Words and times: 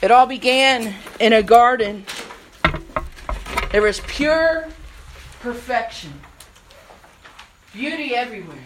It 0.00 0.12
all 0.12 0.26
began 0.26 0.94
in 1.18 1.32
a 1.32 1.42
garden. 1.42 2.04
There 3.72 3.82
was 3.82 4.00
pure 4.06 4.68
perfection, 5.40 6.12
beauty 7.72 8.14
everywhere. 8.14 8.64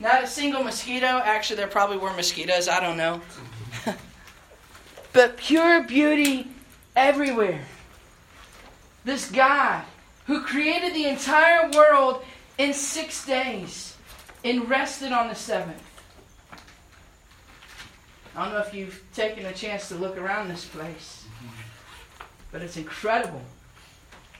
Not 0.00 0.24
a 0.24 0.26
single 0.26 0.64
mosquito. 0.64 1.06
Actually, 1.06 1.56
there 1.56 1.68
probably 1.68 1.98
were 1.98 2.12
mosquitoes. 2.12 2.68
I 2.68 2.80
don't 2.80 2.96
know. 2.96 3.20
but 5.12 5.36
pure 5.36 5.84
beauty 5.84 6.48
everywhere. 6.96 7.64
This 9.04 9.30
God 9.30 9.84
who 10.26 10.42
created 10.42 10.94
the 10.94 11.06
entire 11.06 11.70
world 11.70 12.24
in 12.58 12.74
six 12.74 13.24
days 13.24 13.96
and 14.44 14.68
rested 14.68 15.12
on 15.12 15.28
the 15.28 15.34
seventh. 15.34 15.82
I 18.36 18.44
don't 18.44 18.52
know 18.52 18.60
if 18.60 18.74
you've 18.74 19.02
taken 19.14 19.46
a 19.46 19.52
chance 19.54 19.88
to 19.88 19.94
look 19.94 20.18
around 20.18 20.48
this 20.48 20.66
place, 20.66 21.24
but 22.52 22.60
it's 22.60 22.76
incredible. 22.76 23.40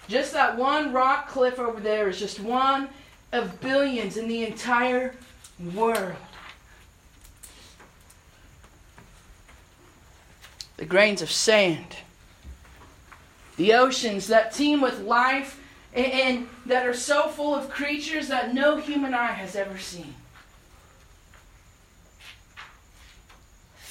Just 0.06 0.34
that 0.34 0.58
one 0.58 0.92
rock 0.92 1.28
cliff 1.28 1.58
over 1.58 1.80
there 1.80 2.06
is 2.08 2.18
just 2.18 2.38
one 2.38 2.90
of 3.32 3.58
billions 3.60 4.18
in 4.18 4.28
the 4.28 4.44
entire 4.44 5.14
world. 5.74 6.14
The 10.76 10.84
grains 10.84 11.22
of 11.22 11.30
sand, 11.30 11.96
the 13.56 13.72
oceans 13.72 14.26
that 14.26 14.52
teem 14.52 14.82
with 14.82 15.00
life 15.00 15.58
and, 15.94 16.06
and 16.06 16.48
that 16.66 16.86
are 16.86 16.92
so 16.92 17.28
full 17.28 17.54
of 17.54 17.70
creatures 17.70 18.28
that 18.28 18.52
no 18.52 18.76
human 18.76 19.14
eye 19.14 19.32
has 19.32 19.56
ever 19.56 19.78
seen. 19.78 20.14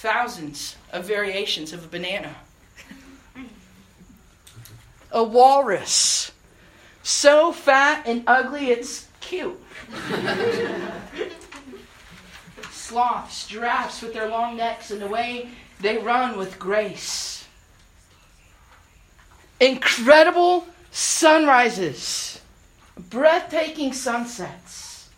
Thousands 0.05 0.75
of 0.93 1.05
variations 1.05 1.73
of 1.73 1.83
a 1.83 1.87
banana. 1.87 2.35
A 5.11 5.23
walrus. 5.23 6.31
So 7.01 7.51
fat 7.51 8.03
and 8.05 8.23
ugly 8.27 8.69
it's 8.69 9.07
cute. 9.19 9.59
Sloths, 12.69 13.47
giraffes 13.47 14.03
with 14.03 14.13
their 14.13 14.29
long 14.29 14.57
necks 14.57 14.91
and 14.91 15.01
the 15.01 15.07
way 15.07 15.49
they 15.81 15.97
run 15.97 16.37
with 16.37 16.59
grace. 16.59 17.47
Incredible 19.59 20.67
sunrises, 20.91 22.41
breathtaking 23.09 23.91
sunsets, 23.91 25.09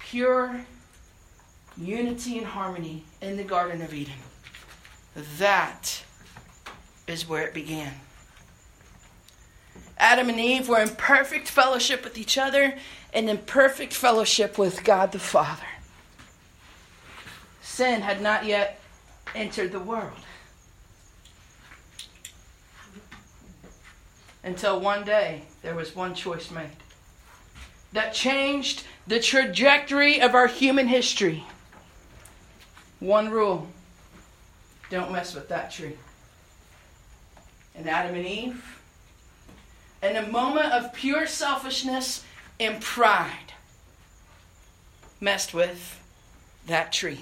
pure 0.00 0.62
unity 1.80 2.38
and 2.38 2.46
harmony 2.46 3.04
in 3.20 3.36
the 3.36 3.44
Garden 3.44 3.82
of 3.82 3.94
Eden. 3.94 4.14
That 5.38 6.04
is 7.06 7.28
where 7.28 7.46
it 7.46 7.54
began. 7.54 7.94
Adam 9.98 10.28
and 10.28 10.38
Eve 10.40 10.68
were 10.68 10.80
in 10.80 10.90
perfect 10.90 11.48
fellowship 11.48 12.04
with 12.04 12.16
each 12.16 12.38
other 12.38 12.74
and 13.12 13.28
in 13.28 13.38
perfect 13.38 13.92
fellowship 13.92 14.58
with 14.58 14.84
God 14.84 15.12
the 15.12 15.18
Father. 15.18 15.62
Sin 17.60 18.02
had 18.02 18.22
not 18.22 18.44
yet 18.44 18.80
entered 19.34 19.72
the 19.72 19.80
world. 19.80 20.18
until 24.42 24.80
one 24.80 25.04
day 25.04 25.42
there 25.62 25.74
was 25.74 25.94
one 25.94 26.14
choice 26.14 26.50
made 26.50 26.70
that 27.92 28.14
changed 28.14 28.84
the 29.06 29.18
trajectory 29.18 30.20
of 30.20 30.34
our 30.34 30.46
human 30.46 30.86
history. 30.86 31.42
One 33.00 33.30
rule 33.30 33.66
don't 34.90 35.10
mess 35.10 35.34
with 35.34 35.48
that 35.48 35.70
tree. 35.70 35.96
And 37.74 37.88
Adam 37.88 38.14
and 38.14 38.26
Eve, 38.26 38.80
in 40.02 40.16
a 40.16 40.26
moment 40.28 40.72
of 40.72 40.92
pure 40.92 41.26
selfishness 41.26 42.24
and 42.58 42.80
pride, 42.80 43.54
messed 45.20 45.54
with 45.54 46.02
that 46.66 46.92
tree. 46.92 47.20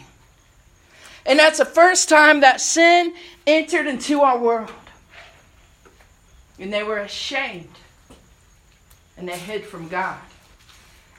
And 1.27 1.39
that's 1.39 1.59
the 1.59 1.65
first 1.65 2.09
time 2.09 2.41
that 2.41 2.61
sin 2.61 3.15
entered 3.47 3.87
into 3.87 4.23
our 4.23 4.39
world. 4.39 4.73
And 6.59 6.73
they 6.73 6.83
were 6.83 6.99
ashamed. 6.99 7.69
And 9.17 9.29
they 9.29 9.37
hid 9.37 9.65
from 9.65 9.89
God. 9.89 10.19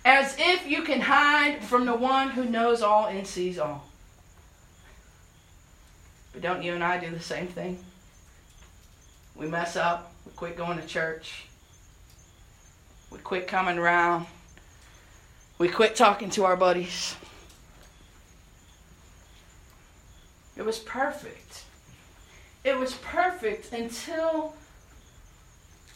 As 0.03 0.35
if 0.39 0.67
you 0.67 0.81
can 0.81 1.01
hide 1.01 1.63
from 1.63 1.85
the 1.85 1.95
one 1.95 2.29
who 2.29 2.45
knows 2.45 2.81
all 2.81 3.07
and 3.07 3.27
sees 3.27 3.59
all. 3.59 3.88
But 6.33 6.41
don't 6.41 6.63
you 6.63 6.73
and 6.73 6.83
I 6.83 6.99
do 6.99 7.09
the 7.09 7.19
same 7.19 7.47
thing? 7.47 7.79
We 9.35 9.47
mess 9.47 9.75
up. 9.75 10.13
We 10.25 10.31
quit 10.33 10.57
going 10.57 10.79
to 10.79 10.85
church. 10.85 11.45
We 13.09 13.19
quit 13.19 13.47
coming 13.47 13.77
around. 13.77 14.27
We 15.57 15.67
quit 15.69 15.95
talking 15.95 16.29
to 16.31 16.45
our 16.45 16.55
buddies. 16.55 17.15
It 20.55 20.65
was 20.65 20.79
perfect. 20.79 21.63
It 22.63 22.77
was 22.77 22.93
perfect 22.93 23.71
until 23.73 24.55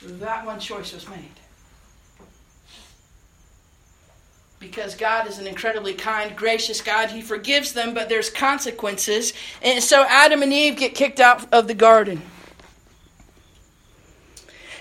that 0.01 0.45
one 0.45 0.59
choice 0.59 0.93
was 0.93 1.07
made. 1.09 1.39
Because 4.63 4.95
God 4.95 5.27
is 5.27 5.39
an 5.39 5.45
incredibly 5.45 5.93
kind, 5.93 6.33
gracious 6.37 6.81
God. 6.81 7.09
He 7.09 7.21
forgives 7.21 7.73
them, 7.73 7.93
but 7.93 8.07
there's 8.07 8.29
consequences. 8.29 9.33
And 9.61 9.83
so 9.83 10.05
Adam 10.07 10.41
and 10.41 10.53
Eve 10.53 10.77
get 10.77 10.95
kicked 10.95 11.19
out 11.19 11.53
of 11.53 11.67
the 11.67 11.73
garden. 11.73 12.21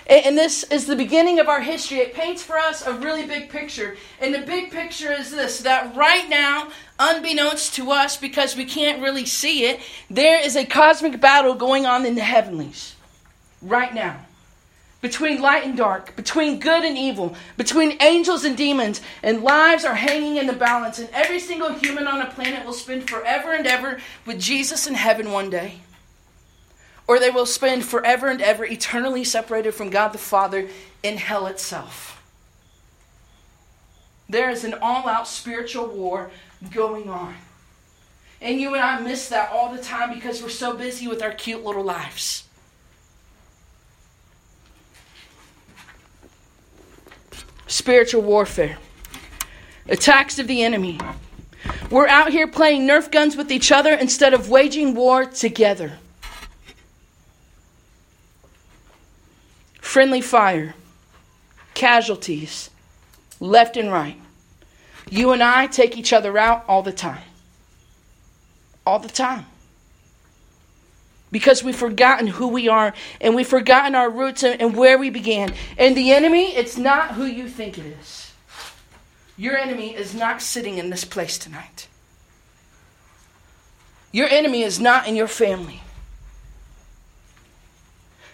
And 0.07 0.37
this 0.37 0.63
is 0.63 0.85
the 0.85 0.95
beginning 0.95 1.39
of 1.39 1.49
our 1.49 1.59
history. 1.59 1.97
It 1.97 2.13
paints 2.13 2.41
for 2.41 2.57
us 2.57 2.87
a 2.87 2.93
really 2.93 3.25
big 3.25 3.49
picture. 3.49 3.97
And 4.21 4.33
the 4.33 4.39
big 4.39 4.71
picture 4.71 5.11
is 5.11 5.31
this 5.31 5.59
that 5.61 5.93
right 5.97 6.29
now, 6.29 6.69
unbeknownst 6.97 7.75
to 7.75 7.91
us, 7.91 8.15
because 8.15 8.55
we 8.55 8.63
can't 8.63 9.01
really 9.01 9.25
see 9.25 9.65
it, 9.65 9.81
there 10.09 10.41
is 10.41 10.55
a 10.55 10.65
cosmic 10.65 11.19
battle 11.19 11.55
going 11.55 11.85
on 11.85 12.05
in 12.05 12.15
the 12.15 12.23
heavenlies. 12.23 12.95
Right 13.61 13.93
now 13.93 14.25
between 15.03 15.41
light 15.41 15.65
and 15.65 15.75
dark, 15.75 16.15
between 16.15 16.61
good 16.61 16.85
and 16.85 16.97
evil, 16.97 17.35
between 17.57 18.01
angels 18.01 18.45
and 18.45 18.55
demons, 18.55 19.01
and 19.21 19.43
lives 19.43 19.83
are 19.83 19.95
hanging 19.95 20.37
in 20.37 20.47
the 20.47 20.53
balance. 20.53 20.97
And 20.97 21.09
every 21.11 21.41
single 21.41 21.73
human 21.73 22.07
on 22.07 22.19
the 22.19 22.25
planet 22.25 22.65
will 22.65 22.71
spend 22.71 23.09
forever 23.09 23.51
and 23.51 23.67
ever 23.67 23.99
with 24.25 24.39
Jesus 24.39 24.87
in 24.87 24.93
heaven 24.93 25.33
one 25.33 25.49
day. 25.49 25.81
Or 27.05 27.19
they 27.19 27.29
will 27.29 27.45
spend 27.45 27.83
forever 27.83 28.29
and 28.29 28.41
ever 28.41 28.63
eternally 28.63 29.25
separated 29.25 29.73
from 29.73 29.89
God 29.89 30.13
the 30.13 30.17
Father 30.17 30.69
in 31.03 31.17
hell 31.17 31.47
itself. 31.47 32.23
There 34.29 34.49
is 34.49 34.63
an 34.63 34.73
all 34.81 35.09
out 35.09 35.27
spiritual 35.27 35.87
war 35.87 36.31
going 36.71 37.09
on. 37.09 37.35
And 38.39 38.61
you 38.61 38.73
and 38.73 38.81
I 38.81 39.01
miss 39.01 39.27
that 39.27 39.51
all 39.51 39.69
the 39.75 39.81
time 39.81 40.13
because 40.13 40.41
we're 40.41 40.47
so 40.47 40.77
busy 40.77 41.09
with 41.09 41.21
our 41.21 41.31
cute 41.31 41.65
little 41.65 41.83
lives. 41.83 42.45
Spiritual 47.73 48.21
warfare, 48.21 48.77
attacks 49.89 50.37
of 50.37 50.45
the 50.45 50.61
enemy. 50.61 50.99
We're 51.89 52.07
out 52.07 52.31
here 52.31 52.47
playing 52.47 52.87
Nerf 52.87 53.11
guns 53.11 53.35
with 53.35 53.51
each 53.51 53.71
other 53.71 53.93
instead 53.93 54.33
of 54.33 54.47
waging 54.47 54.93
war 54.93 55.25
together. 55.25 55.93
Friendly 59.81 60.21
fire, 60.21 60.75
casualties, 61.73 62.69
left 63.39 63.75
and 63.75 63.91
right. 63.91 64.17
You 65.09 65.31
and 65.31 65.41
I 65.41 65.65
take 65.65 65.97
each 65.97 66.13
other 66.13 66.37
out 66.37 66.63
all 66.67 66.83
the 66.83 66.91
time. 66.91 67.23
All 68.85 68.99
the 68.99 69.09
time 69.09 69.45
because 71.33 71.63
we've 71.63 71.75
forgotten 71.75 72.27
who 72.27 72.47
we 72.47 72.69
are 72.69 72.93
and 73.19 73.33
we've 73.33 73.47
forgotten 73.47 73.95
our 73.95 74.09
roots 74.09 74.43
and, 74.43 74.61
and 74.61 74.77
where 74.77 74.99
we 74.99 75.09
began. 75.09 75.51
And 75.79 75.97
the 75.97 76.11
enemy, 76.11 76.55
it's 76.55 76.77
not 76.77 77.15
who 77.15 77.25
you 77.25 77.49
think 77.49 77.79
it 77.79 77.85
is. 77.99 78.31
Your 79.35 79.57
enemy 79.57 79.95
is 79.95 80.13
not 80.13 80.43
sitting 80.43 80.77
in 80.77 80.91
this 80.91 81.03
place 81.03 81.39
tonight. 81.39 81.87
Your 84.11 84.27
enemy 84.27 84.61
is 84.61 84.79
not 84.79 85.07
in 85.07 85.15
your 85.15 85.27
family. 85.27 85.81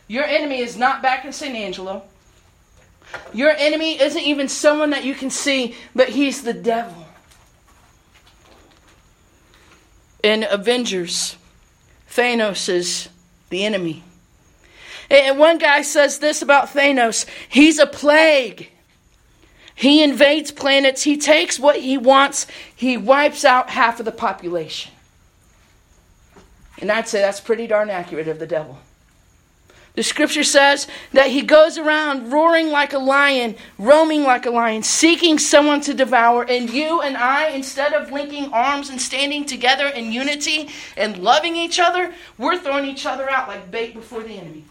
Your 0.09 0.25
enemy 0.25 0.59
is 0.59 0.75
not 0.75 1.01
back 1.01 1.23
in 1.23 1.31
San 1.31 1.55
Angelo. 1.55 2.03
Your 3.33 3.51
enemy 3.51 3.99
isn't 3.99 4.21
even 4.21 4.49
someone 4.49 4.89
that 4.89 5.05
you 5.05 5.15
can 5.15 5.29
see, 5.29 5.73
but 5.95 6.09
he's 6.09 6.41
the 6.41 6.53
devil. 6.53 7.05
In 10.21 10.45
Avengers, 10.49 11.37
Thanos 12.09 12.69
is 12.69 13.09
the 13.49 13.65
enemy. 13.65 14.03
And 15.09 15.39
one 15.39 15.57
guy 15.57 15.81
says 15.81 16.19
this 16.19 16.41
about 16.41 16.67
Thanos 16.67 17.25
he's 17.47 17.79
a 17.79 17.87
plague. 17.87 18.69
He 19.75 20.03
invades 20.03 20.51
planets, 20.51 21.03
he 21.03 21.15
takes 21.15 21.57
what 21.57 21.77
he 21.77 21.97
wants, 21.97 22.47
he 22.75 22.97
wipes 22.97 23.45
out 23.45 23.69
half 23.69 23.99
of 23.99 24.05
the 24.05 24.11
population. 24.11 24.91
And 26.79 26.91
I'd 26.91 27.07
say 27.07 27.21
that's 27.21 27.39
pretty 27.39 27.65
darn 27.65 27.89
accurate 27.89 28.27
of 28.27 28.39
the 28.39 28.47
devil. 28.47 28.77
The 29.95 30.03
scripture 30.03 30.43
says 30.43 30.87
that 31.13 31.27
he 31.27 31.41
goes 31.41 31.77
around 31.77 32.31
roaring 32.31 32.69
like 32.69 32.93
a 32.93 32.99
lion, 32.99 33.55
roaming 33.77 34.23
like 34.23 34.45
a 34.45 34.51
lion, 34.51 34.83
seeking 34.83 35.39
someone 35.39 35.81
to 35.81 35.93
devour. 35.93 36.43
And 36.43 36.69
you 36.69 37.01
and 37.01 37.17
I, 37.17 37.49
instead 37.49 37.93
of 37.93 38.11
linking 38.11 38.53
arms 38.53 38.89
and 38.89 39.01
standing 39.01 39.45
together 39.45 39.87
in 39.87 40.11
unity 40.11 40.69
and 40.95 41.17
loving 41.17 41.55
each 41.55 41.79
other, 41.79 42.13
we're 42.37 42.57
throwing 42.57 42.85
each 42.85 43.05
other 43.05 43.29
out 43.29 43.47
like 43.47 43.71
bait 43.71 43.93
before 43.93 44.23
the 44.23 44.37
enemy. 44.37 44.65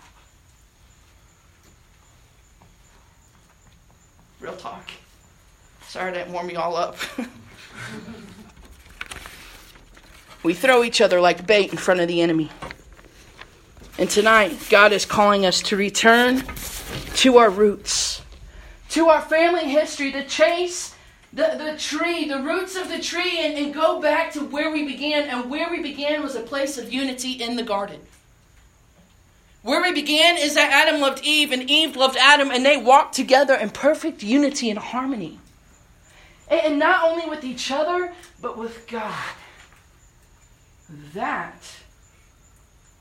Real 4.41 4.57
talk. 4.57 4.91
Sorry 5.89 6.13
didn't 6.13 6.33
warm 6.33 6.49
you 6.49 6.59
all 6.59 6.77
up. 6.77 6.97
we 10.43 10.55
throw 10.55 10.85
each 10.85 11.01
other 11.01 11.21
like 11.21 11.47
bait 11.47 11.73
in 11.73 11.77
front 11.77 12.01
of 12.01 12.09
the 12.09 12.21
enemy. 12.21 12.51
And 13.99 14.09
tonight, 14.09 14.57
God 14.71 14.93
is 14.93 15.05
calling 15.05 15.45
us 15.45 15.61
to 15.63 15.77
return 15.77 16.45
to 17.17 17.39
our 17.39 17.51
roots, 17.51 18.23
to 18.91 19.09
our 19.09 19.21
family 19.21 19.69
history, 19.69 20.13
to 20.13 20.25
chase 20.25 20.95
the, 21.33 21.57
the 21.59 21.77
tree, 21.77 22.29
the 22.29 22.41
roots 22.41 22.77
of 22.77 22.89
the 22.89 23.01
tree, 23.01 23.41
and, 23.41 23.59
and 23.59 23.75
go 23.75 24.01
back 24.01 24.33
to 24.35 24.45
where 24.45 24.71
we 24.71 24.85
began. 24.85 25.29
And 25.29 25.51
where 25.51 25.69
we 25.69 25.83
began 25.83 26.23
was 26.23 26.37
a 26.37 26.43
place 26.43 26.79
of 26.79 26.93
unity 26.93 27.33
in 27.33 27.57
the 27.57 27.65
garden. 27.65 28.01
Where 29.63 29.83
we 29.83 29.93
began 29.93 30.39
is 30.39 30.55
that 30.55 30.71
Adam 30.71 31.01
loved 31.01 31.25
Eve 31.25 31.51
and 31.51 31.69
Eve 31.69 31.97
loved 31.97 32.17
Adam, 32.19 32.53
and 32.53 32.65
they 32.65 32.77
walked 32.77 33.17
together 33.17 33.57
in 33.57 33.71
perfect 33.71 34.23
unity 34.23 34.71
and 34.71 34.79
harmony. 34.79 35.41
And, 36.49 36.61
and 36.61 36.79
not 36.79 37.03
only 37.03 37.29
with 37.29 37.43
each 37.43 37.73
other, 37.73 38.13
but 38.41 38.57
with 38.57 38.87
God. 38.87 39.25
That 41.15 41.78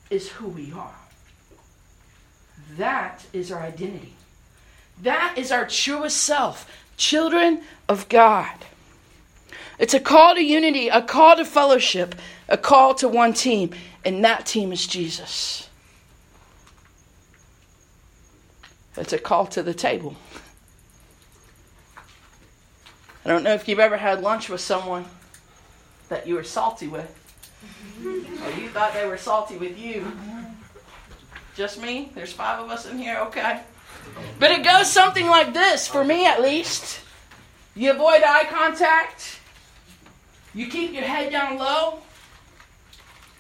is 0.10 0.30
who 0.30 0.48
we 0.48 0.72
are. 0.72 0.96
That 2.78 3.26
is 3.34 3.52
our 3.52 3.62
identity. 3.62 4.14
That 5.02 5.36
is 5.38 5.52
our 5.52 5.66
truest 5.66 6.18
self, 6.18 6.70
children 6.98 7.62
of 7.88 8.10
God. 8.10 8.54
It's 9.80 9.94
a 9.94 10.00
call 10.00 10.36
to 10.36 10.44
unity, 10.44 10.90
a 10.90 11.02
call 11.02 11.36
to 11.36 11.46
fellowship, 11.46 12.16
a 12.50 12.58
call 12.58 12.96
to 12.96 13.08
one 13.08 13.34
team, 13.34 13.72
and 14.04 14.26
that 14.26 14.46
team 14.46 14.72
is 14.72 14.88
Jesus. 14.88 15.70
It's 18.96 19.14
a 19.14 19.20
call 19.20 19.46
to 19.48 19.62
the 19.62 19.76
table. 19.76 20.16
I 23.24 23.30
don't 23.30 23.44
know 23.44 23.54
if 23.54 23.68
you've 23.68 23.80
ever 23.80 23.98
had 23.98 24.22
lunch 24.22 24.50
with 24.50 24.62
someone 24.62 25.06
that 26.10 26.26
you 26.26 26.36
were 26.36 26.44
salty 26.44 26.88
with. 26.88 27.27
Oh, 28.04 28.56
you 28.60 28.70
thought 28.70 28.94
they 28.94 29.08
were 29.08 29.18
salty 29.18 29.58
with 29.58 29.78
you. 29.78 30.12
Just 31.56 31.82
me? 31.82 32.12
There's 32.14 32.32
five 32.32 32.64
of 32.64 32.70
us 32.70 32.86
in 32.86 32.98
here? 32.98 33.18
Okay. 33.28 33.62
But 34.40 34.52
it 34.52 34.64
goes 34.64 34.92
something 34.92 35.28
like 35.28 35.54
this, 35.54 35.88
for 35.88 36.04
me 36.04 36.26
at 36.26 36.42
least. 36.42 37.02
You 37.76 37.92
avoid 37.92 38.24
eye 38.24 38.46
contact. 38.50 39.40
You 40.54 40.68
keep 40.68 40.94
your 40.94 41.04
head 41.04 41.32
down 41.32 41.58
low. 41.58 42.00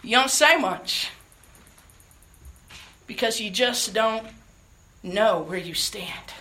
You 0.04 0.18
don't 0.18 0.32
say 0.32 0.58
much. 0.58 1.10
Because 3.06 3.40
you 3.40 3.50
just 3.50 3.94
don't 3.94 4.28
know 5.04 5.42
where 5.42 5.58
you 5.58 5.74
stand. 5.74 6.34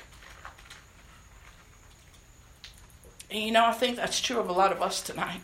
And 3.31 3.41
you 3.41 3.51
know, 3.51 3.67
I 3.67 3.73
think 3.73 3.97
that's 3.97 4.21
true 4.21 4.39
of 4.39 4.49
a 4.49 4.53
lot 4.53 4.73
of 4.73 4.83
us 4.83 5.03
tonight. 5.03 5.41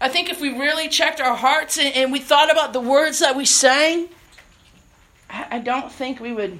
I 0.00 0.08
think 0.08 0.28
if 0.28 0.40
we 0.40 0.50
really 0.50 0.88
checked 0.88 1.20
our 1.20 1.36
hearts 1.36 1.78
and, 1.78 1.94
and 1.94 2.12
we 2.12 2.18
thought 2.18 2.50
about 2.50 2.72
the 2.72 2.80
words 2.80 3.20
that 3.20 3.36
we 3.36 3.44
sang, 3.44 4.08
I, 5.30 5.46
I 5.52 5.58
don't 5.60 5.90
think 5.90 6.20
we 6.20 6.32
would 6.32 6.58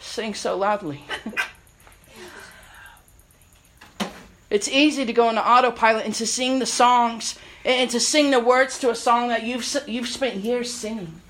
sing 0.00 0.34
so 0.34 0.56
loudly. 0.56 1.02
it's 4.50 4.68
easy 4.68 5.04
to 5.04 5.12
go 5.12 5.28
into 5.28 5.46
autopilot 5.46 6.04
and 6.04 6.14
to 6.14 6.26
sing 6.26 6.58
the 6.58 6.66
songs 6.66 7.38
and 7.64 7.90
to 7.90 8.00
sing 8.00 8.30
the 8.30 8.40
words 8.40 8.78
to 8.80 8.90
a 8.90 8.94
song 8.94 9.28
that 9.28 9.42
you've, 9.42 9.66
you've 9.86 10.08
spent 10.08 10.36
years 10.36 10.72
singing. 10.72 11.20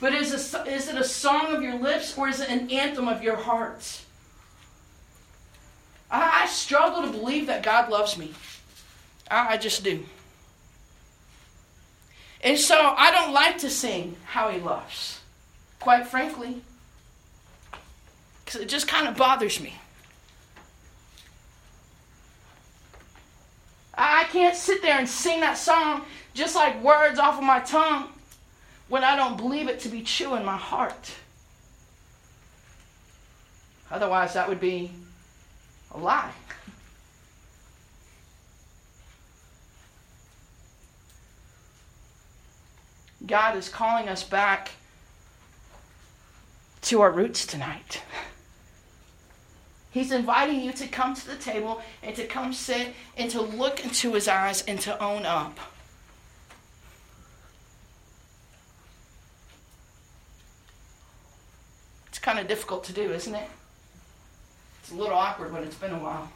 But 0.00 0.14
is, 0.14 0.54
a, 0.54 0.64
is 0.64 0.88
it 0.88 0.96
a 0.96 1.04
song 1.04 1.54
of 1.54 1.62
your 1.62 1.78
lips 1.78 2.16
or 2.16 2.28
is 2.28 2.40
it 2.40 2.48
an 2.48 2.70
anthem 2.70 3.06
of 3.06 3.22
your 3.22 3.36
heart? 3.36 4.00
I, 6.10 6.44
I 6.44 6.46
struggle 6.46 7.02
to 7.02 7.10
believe 7.10 7.46
that 7.46 7.62
God 7.62 7.90
loves 7.90 8.16
me. 8.16 8.32
I, 9.30 9.56
just 9.56 9.84
do. 9.84 10.04
And 12.42 12.58
so 12.58 12.94
I 12.96 13.10
don't 13.10 13.32
like 13.32 13.58
to 13.58 13.70
sing 13.70 14.16
how 14.24 14.48
he 14.50 14.60
loves, 14.60 15.20
quite 15.78 16.06
frankly, 16.06 16.62
because 18.44 18.60
it 18.60 18.68
just 18.68 18.88
kind 18.88 19.06
of 19.06 19.16
bothers 19.16 19.60
me. 19.60 19.74
I 23.94 24.24
can't 24.24 24.56
sit 24.56 24.80
there 24.82 24.98
and 24.98 25.08
sing 25.08 25.40
that 25.40 25.58
song 25.58 26.02
just 26.32 26.54
like 26.54 26.82
words 26.82 27.18
off 27.18 27.36
of 27.38 27.44
my 27.44 27.60
tongue 27.60 28.08
when 28.88 29.04
I 29.04 29.14
don't 29.14 29.36
believe 29.36 29.68
it 29.68 29.80
to 29.80 29.88
be 29.88 30.02
true 30.02 30.34
in 30.34 30.44
my 30.44 30.56
heart. 30.56 31.12
Otherwise, 33.90 34.34
that 34.34 34.48
would 34.48 34.60
be 34.60 34.90
a 35.92 35.98
lie. 35.98 36.30
God 43.26 43.56
is 43.56 43.68
calling 43.68 44.08
us 44.08 44.22
back 44.22 44.70
to 46.82 47.00
our 47.02 47.10
roots 47.10 47.46
tonight. 47.46 48.02
He's 49.90 50.12
inviting 50.12 50.60
you 50.60 50.72
to 50.72 50.86
come 50.86 51.14
to 51.14 51.26
the 51.26 51.36
table 51.36 51.82
and 52.02 52.14
to 52.16 52.26
come 52.26 52.52
sit 52.52 52.94
and 53.16 53.30
to 53.30 53.40
look 53.40 53.84
into 53.84 54.12
his 54.14 54.28
eyes 54.28 54.62
and 54.62 54.80
to 54.80 55.02
own 55.02 55.26
up. 55.26 55.58
It's 62.06 62.18
kind 62.18 62.38
of 62.38 62.46
difficult 62.46 62.84
to 62.84 62.92
do, 62.92 63.12
isn't 63.12 63.34
it? 63.34 63.48
It's 64.82 64.92
a 64.92 64.94
little 64.94 65.14
awkward 65.14 65.52
when 65.52 65.64
it's 65.64 65.76
been 65.76 65.92
a 65.92 65.98
while. 65.98 66.30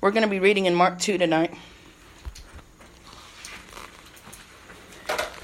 We're 0.00 0.12
going 0.12 0.22
to 0.22 0.30
be 0.30 0.40
reading 0.40 0.64
in 0.64 0.74
Mark 0.74 0.98
2 0.98 1.18
tonight. 1.18 1.52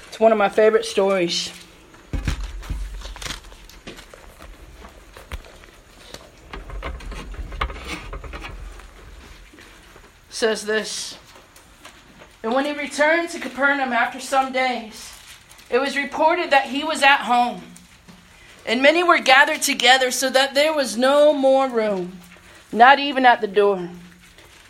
It's 0.07 0.19
one 0.19 0.31
of 0.31 0.37
my 0.39 0.49
favorite 0.49 0.83
stories. 0.83 1.51
says 10.29 10.65
this 10.65 11.17
And 12.41 12.53
when 12.53 12.65
he 12.65 12.71
returned 12.71 13.29
to 13.29 13.39
Capernaum 13.39 13.93
after 13.93 14.19
some 14.19 14.51
days, 14.51 15.11
it 15.69 15.77
was 15.77 15.95
reported 15.95 16.49
that 16.49 16.65
he 16.65 16.83
was 16.83 17.03
at 17.03 17.21
home. 17.21 17.61
And 18.65 18.81
many 18.81 19.03
were 19.03 19.19
gathered 19.19 19.61
together 19.61 20.09
so 20.09 20.31
that 20.31 20.55
there 20.55 20.73
was 20.73 20.97
no 20.97 21.31
more 21.31 21.69
room, 21.69 22.19
not 22.71 22.97
even 22.97 23.23
at 23.23 23.41
the 23.41 23.47
door 23.47 23.87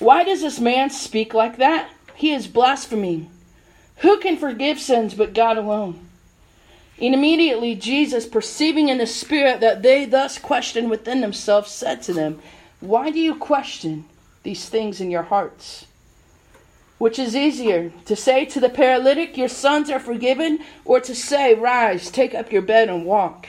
Why 0.00 0.24
does 0.24 0.40
this 0.40 0.58
man 0.58 0.88
speak 0.88 1.34
like 1.34 1.58
that? 1.58 1.90
He 2.14 2.32
is 2.32 2.46
blaspheming. 2.46 3.30
Who 3.98 4.18
can 4.18 4.38
forgive 4.38 4.80
sins 4.80 5.12
but 5.12 5.34
God 5.34 5.58
alone? 5.58 6.06
And 6.98 7.14
immediately 7.14 7.74
Jesus, 7.74 8.26
perceiving 8.26 8.88
in 8.88 8.96
the 8.96 9.06
Spirit 9.06 9.60
that 9.60 9.82
they 9.82 10.06
thus 10.06 10.38
questioned 10.38 10.90
within 10.90 11.20
themselves, 11.20 11.70
said 11.70 12.00
to 12.02 12.14
them, 12.14 12.40
Why 12.80 13.10
do 13.10 13.18
you 13.18 13.34
question 13.34 14.06
these 14.42 14.68
things 14.70 15.02
in 15.02 15.10
your 15.10 15.24
hearts? 15.24 15.86
Which 16.96 17.18
is 17.18 17.36
easier, 17.36 17.92
to 18.06 18.16
say 18.16 18.46
to 18.46 18.60
the 18.60 18.68
paralytic, 18.70 19.36
Your 19.36 19.48
sons 19.48 19.90
are 19.90 20.00
forgiven, 20.00 20.60
or 20.86 21.00
to 21.00 21.14
say, 21.14 21.54
Rise, 21.54 22.10
take 22.10 22.34
up 22.34 22.50
your 22.50 22.62
bed 22.62 22.88
and 22.88 23.04
walk? 23.04 23.48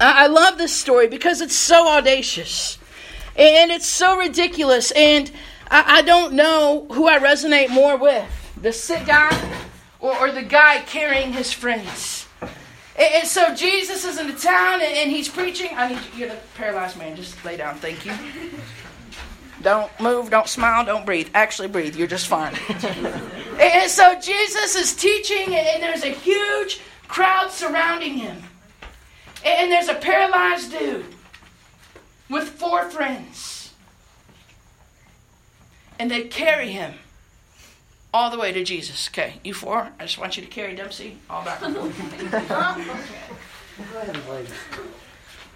I 0.00 0.26
love 0.28 0.58
this 0.58 0.74
story 0.74 1.08
because 1.08 1.40
it's 1.40 1.56
so 1.56 1.88
audacious 1.88 2.78
and 3.36 3.70
it's 3.70 3.86
so 3.86 4.16
ridiculous. 4.16 4.90
And 4.92 5.30
I, 5.70 6.02
don't 6.02 6.34
know 6.34 6.86
who 6.90 7.08
I 7.08 7.18
resonate 7.18 7.70
more 7.70 7.96
with 7.96 8.26
the 8.60 8.72
sick 8.72 9.06
guy 9.06 9.30
or, 10.00 10.16
or 10.18 10.32
the 10.32 10.42
guy 10.42 10.82
carrying 10.82 11.32
his 11.32 11.52
friends. 11.52 12.26
And, 12.96 13.26
so 13.26 13.54
Jesus 13.54 14.04
is 14.04 14.18
in 14.18 14.26
the 14.26 14.38
town 14.38 14.80
and, 14.82 15.10
he's 15.10 15.28
preaching. 15.28 15.70
I 15.74 15.88
need 15.88 15.98
you, 16.14 16.20
you're 16.20 16.28
the 16.28 16.38
paralyzed 16.54 16.98
man. 16.98 17.16
Just 17.16 17.44
lay 17.44 17.56
down. 17.56 17.76
Thank 17.76 18.04
you. 18.04 18.12
Don't 19.62 19.90
move, 20.00 20.30
don't 20.30 20.48
smile, 20.48 20.84
don't 20.84 21.04
breathe. 21.04 21.28
Actually, 21.34 21.68
breathe. 21.68 21.96
You're 21.96 22.06
just 22.06 22.28
fine. 22.28 22.54
and 23.60 23.90
so 23.90 24.18
Jesus 24.20 24.76
is 24.76 24.94
teaching, 24.94 25.52
and 25.54 25.82
there's 25.82 26.04
a 26.04 26.10
huge 26.10 26.80
crowd 27.08 27.50
surrounding 27.50 28.14
him. 28.14 28.40
And 29.44 29.72
there's 29.72 29.88
a 29.88 29.94
paralyzed 29.94 30.72
dude 30.72 31.06
with 32.28 32.48
four 32.48 32.84
friends. 32.90 33.72
And 35.98 36.10
they 36.10 36.24
carry 36.24 36.70
him 36.70 36.94
all 38.12 38.30
the 38.30 38.38
way 38.38 38.52
to 38.52 38.64
Jesus. 38.64 39.08
Okay, 39.08 39.34
you 39.44 39.54
four, 39.54 39.90
I 39.98 40.04
just 40.04 40.18
want 40.18 40.36
you 40.36 40.42
to 40.42 40.48
carry 40.48 40.74
Dempsey 40.74 41.18
all 41.28 41.44
back 41.44 41.60
and 41.62 41.76
forth. 41.76 41.94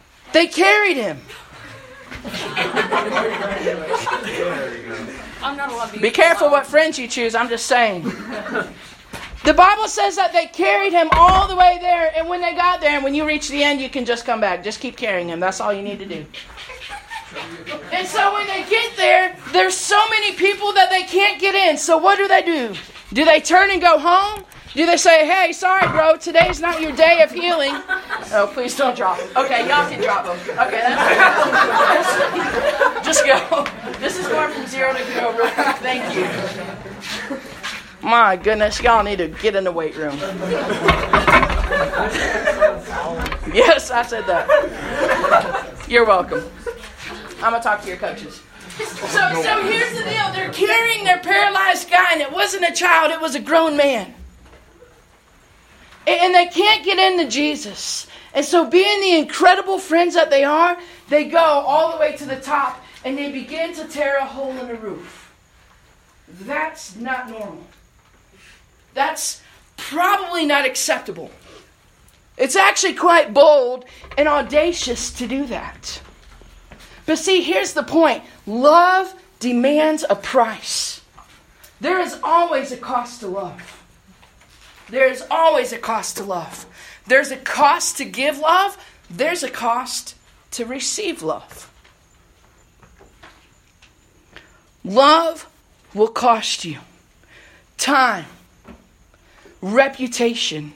they 0.32 0.46
carried 0.46 0.96
him. 0.96 1.20
I'm 5.42 5.56
not 5.56 5.72
allowed 5.72 5.86
to 5.86 5.92
be. 5.94 6.00
Be 6.00 6.10
careful 6.10 6.50
what 6.50 6.66
friends 6.66 6.98
you 6.98 7.08
choose, 7.08 7.34
I'm 7.34 7.48
just 7.48 7.66
saying. 7.66 8.04
The 9.44 9.54
Bible 9.54 9.88
says 9.88 10.14
that 10.16 10.32
they 10.32 10.46
carried 10.46 10.92
him 10.92 11.08
all 11.12 11.48
the 11.48 11.56
way 11.56 11.78
there, 11.80 12.12
and 12.16 12.28
when 12.28 12.40
they 12.40 12.54
got 12.54 12.80
there, 12.80 12.92
and 12.92 13.02
when 13.02 13.14
you 13.14 13.26
reach 13.26 13.48
the 13.48 13.64
end, 13.64 13.80
you 13.80 13.90
can 13.90 14.04
just 14.04 14.24
come 14.24 14.40
back. 14.40 14.62
Just 14.62 14.80
keep 14.80 14.96
carrying 14.96 15.28
him. 15.28 15.40
That's 15.40 15.60
all 15.60 15.72
you 15.72 15.82
need 15.82 15.98
to 15.98 16.06
do. 16.06 16.24
And 17.92 18.06
so 18.06 18.32
when 18.34 18.46
they 18.46 18.64
get 18.68 18.96
there, 18.96 19.36
there's 19.52 19.76
so 19.76 20.00
many 20.10 20.32
people 20.36 20.72
that 20.74 20.90
they 20.90 21.02
can't 21.02 21.40
get 21.40 21.54
in. 21.56 21.76
So 21.76 21.98
what 21.98 22.18
do 22.18 22.28
they 22.28 22.42
do? 22.42 22.74
Do 23.12 23.24
they 23.24 23.40
turn 23.40 23.70
and 23.70 23.80
go 23.80 23.98
home? 23.98 24.44
Do 24.74 24.86
they 24.86 24.96
say, 24.96 25.26
hey, 25.26 25.52
sorry, 25.52 25.86
bro, 25.88 26.16
today's 26.16 26.60
not 26.60 26.80
your 26.80 26.92
day 26.92 27.22
of 27.22 27.30
healing? 27.30 27.72
Oh, 28.32 28.50
please 28.54 28.74
don't 28.74 28.96
drop 28.96 29.18
them. 29.18 29.28
Okay, 29.36 29.68
y'all 29.68 29.86
can 29.90 30.00
drop 30.00 30.24
them. 30.24 30.38
Okay, 30.66 30.80
that's 30.80 32.06
Just 33.06 33.26
go. 33.26 33.66
This 33.98 34.18
is 34.18 34.26
going 34.28 34.50
from 34.52 34.66
zero 34.66 34.92
to 34.94 35.04
hero. 35.04 35.34
Thank 35.82 36.14
you. 36.16 36.24
My 38.02 38.36
goodness, 38.36 38.82
y'all 38.82 39.04
need 39.04 39.18
to 39.18 39.28
get 39.28 39.54
in 39.54 39.62
the 39.64 39.70
weight 39.70 39.96
room. 39.96 40.18
yes, 43.54 43.92
I 43.92 44.02
said 44.02 44.26
that. 44.26 45.86
You're 45.88 46.04
welcome. 46.04 46.42
I'm 47.42 47.52
going 47.52 47.62
to 47.62 47.68
talk 47.68 47.80
to 47.82 47.88
your 47.88 47.96
coaches. 47.98 48.42
So, 48.78 49.42
so 49.42 49.62
here's 49.62 49.96
the 49.96 50.02
deal. 50.04 50.32
They're 50.32 50.52
carrying 50.52 51.04
their 51.04 51.18
paralyzed 51.18 51.90
guy, 51.90 52.12
and 52.12 52.20
it 52.20 52.32
wasn't 52.32 52.64
a 52.68 52.72
child, 52.72 53.12
it 53.12 53.20
was 53.20 53.34
a 53.36 53.40
grown 53.40 53.76
man. 53.76 54.14
And 56.06 56.34
they 56.34 56.46
can't 56.46 56.84
get 56.84 56.98
into 56.98 57.30
Jesus. 57.30 58.08
And 58.34 58.44
so, 58.44 58.68
being 58.68 59.00
the 59.00 59.18
incredible 59.18 59.78
friends 59.78 60.14
that 60.14 60.30
they 60.30 60.42
are, 60.42 60.76
they 61.08 61.26
go 61.26 61.38
all 61.38 61.92
the 61.92 61.98
way 61.98 62.16
to 62.16 62.24
the 62.24 62.40
top 62.40 62.82
and 63.04 63.16
they 63.16 63.30
begin 63.30 63.74
to 63.74 63.86
tear 63.86 64.16
a 64.16 64.24
hole 64.24 64.50
in 64.50 64.66
the 64.68 64.74
roof. 64.74 65.32
That's 66.28 66.96
not 66.96 67.28
normal. 67.28 67.66
That's 68.94 69.42
probably 69.76 70.46
not 70.46 70.66
acceptable. 70.66 71.30
It's 72.36 72.56
actually 72.56 72.94
quite 72.94 73.34
bold 73.34 73.84
and 74.16 74.28
audacious 74.28 75.10
to 75.12 75.26
do 75.26 75.46
that. 75.46 76.00
But 77.06 77.18
see, 77.18 77.42
here's 77.42 77.74
the 77.74 77.82
point 77.82 78.22
love 78.46 79.14
demands 79.40 80.04
a 80.08 80.16
price. 80.16 81.00
There 81.80 81.98
is 81.98 82.18
always 82.22 82.70
a 82.70 82.76
cost 82.76 83.20
to 83.20 83.26
love. 83.26 83.78
There 84.88 85.10
is 85.10 85.24
always 85.30 85.72
a 85.72 85.78
cost 85.78 86.18
to 86.18 86.24
love. 86.24 86.66
There's 87.06 87.30
a 87.30 87.36
cost 87.36 87.96
to 87.96 88.04
give 88.04 88.38
love, 88.38 88.78
there's 89.10 89.42
a 89.42 89.50
cost 89.50 90.14
to 90.52 90.64
receive 90.64 91.22
love. 91.22 91.68
Love 94.84 95.48
will 95.94 96.08
cost 96.08 96.64
you 96.64 96.78
time, 97.76 98.26
reputation, 99.62 100.74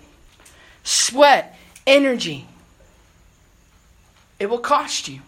sweat, 0.85 1.59
energy. 1.87 2.47
It 4.39 4.49
will 4.49 4.59
cost 4.59 5.09
you 5.09 5.21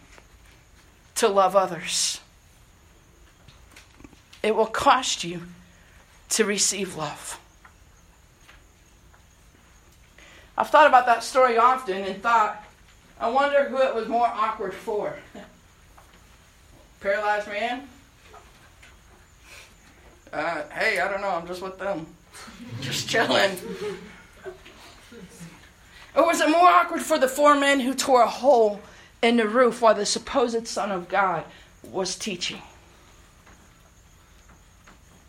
to 1.16 1.28
love 1.28 1.56
others. 1.56 2.20
It 4.42 4.54
will 4.54 4.66
cost 4.66 5.24
you 5.24 5.42
to 6.30 6.44
receive 6.44 6.96
love. 6.96 7.40
I've 10.56 10.70
thought 10.70 10.86
about 10.86 11.06
that 11.06 11.22
story 11.22 11.56
often 11.56 12.04
and 12.04 12.22
thought, 12.22 12.64
I 13.20 13.28
wonder 13.30 13.64
who 13.64 13.78
it 13.78 13.94
was 13.94 14.08
more 14.08 14.26
awkward 14.26 14.74
for. 14.74 15.16
Paralyzed 17.00 17.48
man? 17.48 17.88
Uh, 20.32 20.62
hey, 20.70 21.00
I 21.00 21.08
don't 21.10 21.20
know, 21.20 21.30
I'm 21.30 21.46
just 21.46 21.62
with 21.62 21.78
them. 21.78 22.06
just 22.80 23.08
chilling. 23.08 23.56
Or 26.14 26.26
was 26.26 26.40
it 26.40 26.50
more 26.50 26.68
awkward 26.68 27.02
for 27.02 27.18
the 27.18 27.28
four 27.28 27.54
men 27.54 27.80
who 27.80 27.94
tore 27.94 28.22
a 28.22 28.28
hole 28.28 28.80
in 29.22 29.36
the 29.36 29.46
roof 29.46 29.82
while 29.82 29.94
the 29.94 30.06
supposed 30.06 30.66
Son 30.66 30.90
of 30.90 31.08
God 31.08 31.44
was 31.82 32.16
teaching? 32.16 32.60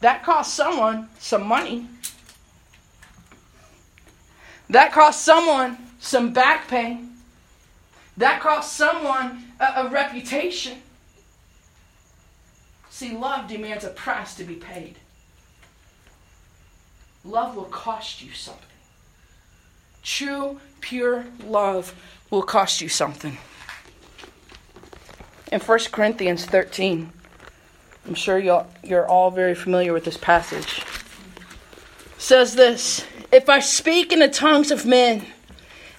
That 0.01 0.23
cost 0.23 0.53
someone 0.53 1.09
some 1.19 1.45
money. 1.45 1.87
That 4.69 4.91
cost 4.91 5.23
someone 5.23 5.77
some 5.99 6.31
back 6.33 6.67
pain. 6.67 7.17
That 8.17 8.41
cost 8.41 8.73
someone 8.73 9.45
a, 9.59 9.85
a 9.85 9.89
reputation. 9.89 10.81
See, 12.89 13.15
love 13.15 13.47
demands 13.47 13.83
a 13.83 13.89
price 13.89 14.35
to 14.35 14.43
be 14.43 14.55
paid. 14.55 14.97
Love 17.25 17.55
will 17.55 17.63
cost 17.65 18.21
you 18.21 18.31
something. 18.31 18.63
True, 20.03 20.59
pure 20.79 21.25
love 21.43 21.93
will 22.29 22.41
cost 22.41 22.81
you 22.81 22.89
something. 22.89 23.37
In 25.51 25.59
1 25.59 25.79
Corinthians 25.91 26.45
13, 26.45 27.11
I'm 28.07 28.13
sure 28.13 28.39
you 28.39 28.61
you're 28.83 29.07
all 29.07 29.31
very 29.31 29.55
familiar 29.55 29.93
with 29.93 30.05
this 30.05 30.17
passage, 30.17 30.83
says 32.17 32.55
this 32.55 33.05
if 33.31 33.49
I 33.49 33.59
speak 33.59 34.11
in 34.11 34.19
the 34.19 34.27
tongues 34.27 34.71
of 34.71 34.85
men 34.85 35.25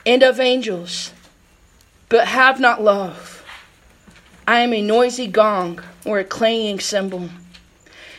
and 0.05 0.23
of 0.23 0.41
angels, 0.41 1.13
but 2.09 2.27
have 2.27 2.59
not 2.59 2.83
love, 2.83 3.45
I 4.49 4.61
am 4.61 4.73
a 4.73 4.83
noisy 4.83 5.27
gong 5.27 5.81
or 6.05 6.19
a 6.19 6.25
clanging 6.25 6.81
cymbal. 6.81 7.29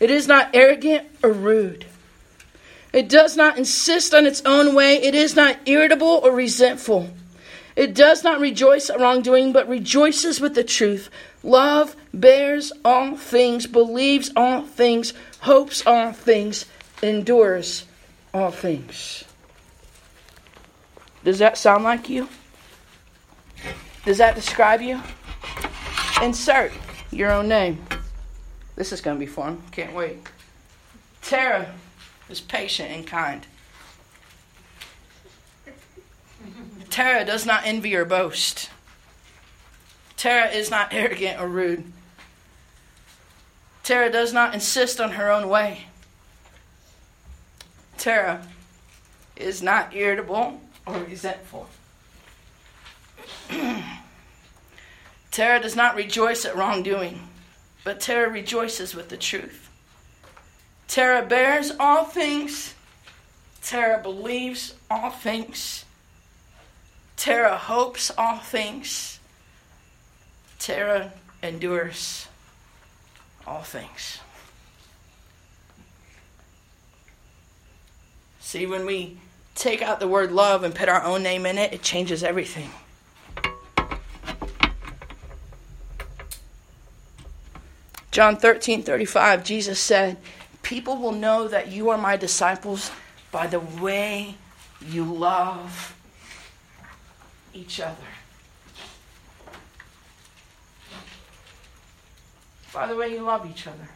It 0.00 0.10
is 0.10 0.28
not 0.28 0.50
arrogant 0.54 1.08
or 1.22 1.32
rude. 1.32 1.86
It 2.92 3.08
does 3.08 3.36
not 3.36 3.58
insist 3.58 4.14
on 4.14 4.26
its 4.26 4.42
own 4.44 4.74
way. 4.74 4.96
It 4.96 5.14
is 5.14 5.36
not 5.36 5.56
irritable 5.66 6.20
or 6.22 6.32
resentful. 6.32 7.10
It 7.76 7.94
does 7.94 8.24
not 8.24 8.40
rejoice 8.40 8.90
at 8.90 8.98
wrongdoing, 8.98 9.52
but 9.52 9.68
rejoices 9.68 10.40
with 10.40 10.54
the 10.54 10.64
truth. 10.64 11.10
Love 11.42 11.94
bears 12.12 12.72
all 12.84 13.16
things, 13.16 13.66
believes 13.66 14.32
all 14.34 14.62
things, 14.62 15.12
hopes 15.40 15.86
all 15.86 16.12
things, 16.12 16.66
endures 17.02 17.84
all 18.34 18.50
things. 18.50 19.24
Does 21.24 21.38
that 21.38 21.56
sound 21.56 21.84
like 21.84 22.08
you? 22.08 22.28
Does 24.04 24.18
that 24.18 24.34
describe 24.34 24.80
you? 24.80 25.00
Insert 26.22 26.72
your 27.12 27.30
own 27.30 27.48
name. 27.48 27.78
This 28.78 28.92
is 28.92 29.00
going 29.00 29.16
to 29.16 29.20
be 29.20 29.26
fun. 29.26 29.60
Can't 29.72 29.92
wait. 29.92 30.18
Tara 31.20 31.74
is 32.30 32.40
patient 32.40 32.92
and 32.92 33.04
kind. 33.04 33.44
Tara 36.88 37.24
does 37.24 37.44
not 37.44 37.62
envy 37.64 37.96
or 37.96 38.04
boast. 38.04 38.70
Tara 40.16 40.46
is 40.50 40.70
not 40.70 40.90
arrogant 40.94 41.40
or 41.40 41.48
rude. 41.48 41.92
Tara 43.82 44.12
does 44.12 44.32
not 44.32 44.54
insist 44.54 45.00
on 45.00 45.10
her 45.10 45.28
own 45.28 45.48
way. 45.48 45.86
Tara 47.96 48.46
is 49.34 49.60
not 49.60 49.92
irritable 49.92 50.60
or 50.86 51.00
resentful. 51.00 51.68
Tara 55.32 55.60
does 55.60 55.74
not 55.74 55.96
rejoice 55.96 56.44
at 56.44 56.54
wrongdoing, 56.54 57.28
but 57.88 58.00
Tara 58.00 58.28
rejoices 58.28 58.94
with 58.94 59.08
the 59.08 59.16
truth. 59.16 59.70
Tara 60.88 61.24
bears 61.24 61.72
all 61.80 62.04
things. 62.04 62.74
Tara 63.62 64.02
believes 64.02 64.74
all 64.90 65.08
things. 65.08 65.86
Tara 67.16 67.56
hopes 67.56 68.10
all 68.18 68.40
things. 68.40 69.20
Tara 70.58 71.14
endures 71.42 72.28
all 73.46 73.62
things. 73.62 74.18
See, 78.40 78.66
when 78.66 78.84
we 78.84 79.16
take 79.54 79.80
out 79.80 79.98
the 79.98 80.08
word 80.08 80.30
love 80.30 80.62
and 80.62 80.74
put 80.74 80.90
our 80.90 81.02
own 81.04 81.22
name 81.22 81.46
in 81.46 81.56
it, 81.56 81.72
it 81.72 81.82
changes 81.82 82.22
everything. 82.22 82.70
John 88.18 88.34
13 88.36 88.82
35, 88.82 89.44
Jesus 89.44 89.78
said, 89.78 90.16
People 90.62 90.96
will 90.96 91.12
know 91.12 91.46
that 91.46 91.68
you 91.68 91.90
are 91.90 91.96
my 91.96 92.16
disciples 92.16 92.90
by 93.30 93.46
the 93.46 93.60
way 93.60 94.34
you 94.84 95.04
love 95.04 95.96
each 97.54 97.78
other. 97.78 97.94
By 102.74 102.88
the 102.88 102.96
way 102.96 103.12
you 103.12 103.20
love 103.20 103.48
each 103.48 103.68
other. 103.68 103.88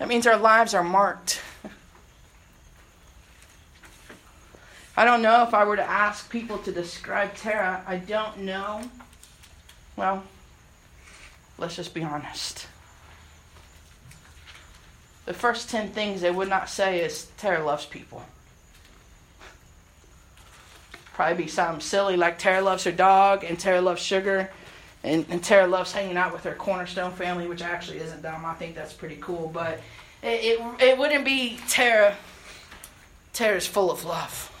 That 0.00 0.08
means 0.08 0.26
our 0.26 0.36
lives 0.36 0.74
are 0.74 0.82
marked. 0.82 1.40
I 4.96 5.04
don't 5.04 5.22
know 5.22 5.44
if 5.44 5.54
I 5.54 5.62
were 5.62 5.76
to 5.76 5.88
ask 5.88 6.28
people 6.28 6.58
to 6.58 6.72
describe 6.72 7.36
Tara. 7.36 7.84
I 7.86 7.98
don't 7.98 8.38
know. 8.38 8.82
Well, 9.98 10.22
let's 11.58 11.74
just 11.74 11.92
be 11.92 12.04
honest. 12.04 12.68
The 15.26 15.34
first 15.34 15.68
10 15.70 15.88
things 15.88 16.20
they 16.20 16.30
would 16.30 16.48
not 16.48 16.68
say 16.68 17.00
is 17.00 17.26
Tara 17.36 17.64
loves 17.64 17.84
people. 17.84 18.22
Probably 21.14 21.42
be 21.42 21.50
something 21.50 21.80
silly 21.80 22.16
like 22.16 22.38
Tara 22.38 22.62
loves 22.62 22.84
her 22.84 22.92
dog 22.92 23.42
and 23.42 23.58
Tara 23.58 23.80
loves 23.80 24.00
sugar 24.00 24.52
and, 25.02 25.26
and 25.30 25.42
Tara 25.42 25.66
loves 25.66 25.90
hanging 25.90 26.16
out 26.16 26.32
with 26.32 26.44
her 26.44 26.54
Cornerstone 26.54 27.10
family, 27.10 27.48
which 27.48 27.60
actually 27.60 27.98
isn't 27.98 28.22
dumb. 28.22 28.44
I 28.44 28.54
think 28.54 28.76
that's 28.76 28.92
pretty 28.92 29.16
cool. 29.16 29.50
But 29.52 29.80
it, 30.22 30.60
it, 30.60 30.80
it 30.80 30.96
wouldn't 30.96 31.24
be 31.24 31.58
Tara. 31.68 32.14
Tara's 33.32 33.66
full 33.66 33.90
of 33.90 34.04
love. 34.04 34.52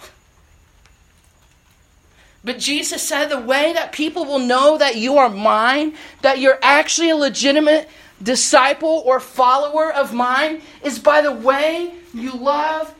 But 2.44 2.58
Jesus 2.58 3.02
said 3.02 3.26
the 3.26 3.40
way 3.40 3.72
that 3.72 3.92
people 3.92 4.24
will 4.24 4.38
know 4.38 4.78
that 4.78 4.96
you 4.96 5.18
are 5.18 5.28
mine, 5.28 5.94
that 6.22 6.38
you're 6.38 6.58
actually 6.62 7.10
a 7.10 7.16
legitimate 7.16 7.88
disciple 8.22 9.02
or 9.04 9.20
follower 9.20 9.92
of 9.92 10.14
mine, 10.14 10.62
is 10.82 10.98
by 10.98 11.20
the 11.20 11.32
way 11.32 11.94
you 12.14 12.32
love 12.32 12.94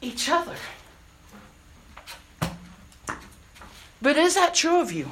each 0.00 0.28
other. 0.28 0.56
But 4.00 4.16
is 4.16 4.34
that 4.36 4.54
true 4.54 4.80
of 4.80 4.92
you? 4.92 5.10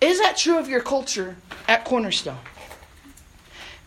Is 0.00 0.20
that 0.20 0.36
true 0.36 0.58
of 0.58 0.68
your 0.68 0.80
culture 0.80 1.36
at 1.66 1.84
Cornerstone? 1.84 2.38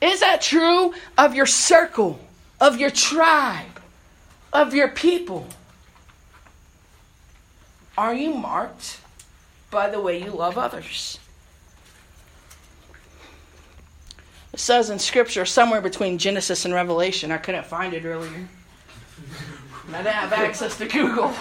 Is 0.02 0.20
that 0.20 0.42
true 0.42 0.94
of 1.18 1.34
your 1.34 1.46
circle, 1.46 2.20
of 2.60 2.80
your 2.80 2.92
tribe, 2.92 3.82
of 4.54 4.74
your 4.74 4.90
people? 4.90 5.48
Are 7.98 8.14
you 8.14 8.34
marked 8.34 9.00
by 9.72 9.90
the 9.90 10.00
way 10.00 10.22
you 10.22 10.32
love 10.32 10.58
others? 10.58 11.20
It 14.54 14.60
says 14.60 14.90
in 14.90 15.00
Scripture, 15.00 15.46
somewhere 15.46 15.82
between 15.82 16.18
Genesis 16.18 16.66
and 16.66 16.74
Revelation, 16.74 17.32
I 17.32 17.38
couldn't 17.38 17.66
find 17.66 17.94
it 17.94 18.06
earlier. 18.06 18.48
I 19.90 19.98
didn't 19.98 20.08
have 20.08 20.34
access 20.34 20.78
to 20.78 20.86
Google. 20.88 21.34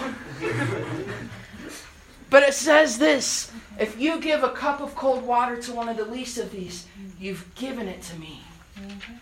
But 2.31 2.43
it 2.43 2.55
says 2.55 2.99
this 2.99 3.53
if 3.79 3.99
you 4.01 4.21
give 4.21 4.43
a 4.43 4.51
cup 4.51 4.81
of 4.81 4.95
cold 4.95 5.25
water 5.25 5.61
to 5.63 5.73
one 5.73 5.89
of 5.89 5.97
the 5.97 6.05
least 6.05 6.39
of 6.39 6.51
these, 6.51 6.87
you've 7.21 7.55
given 7.55 7.89
it 7.89 8.03
to 8.03 8.17
me. 8.17 8.43
Mm-hmm. 8.79 9.15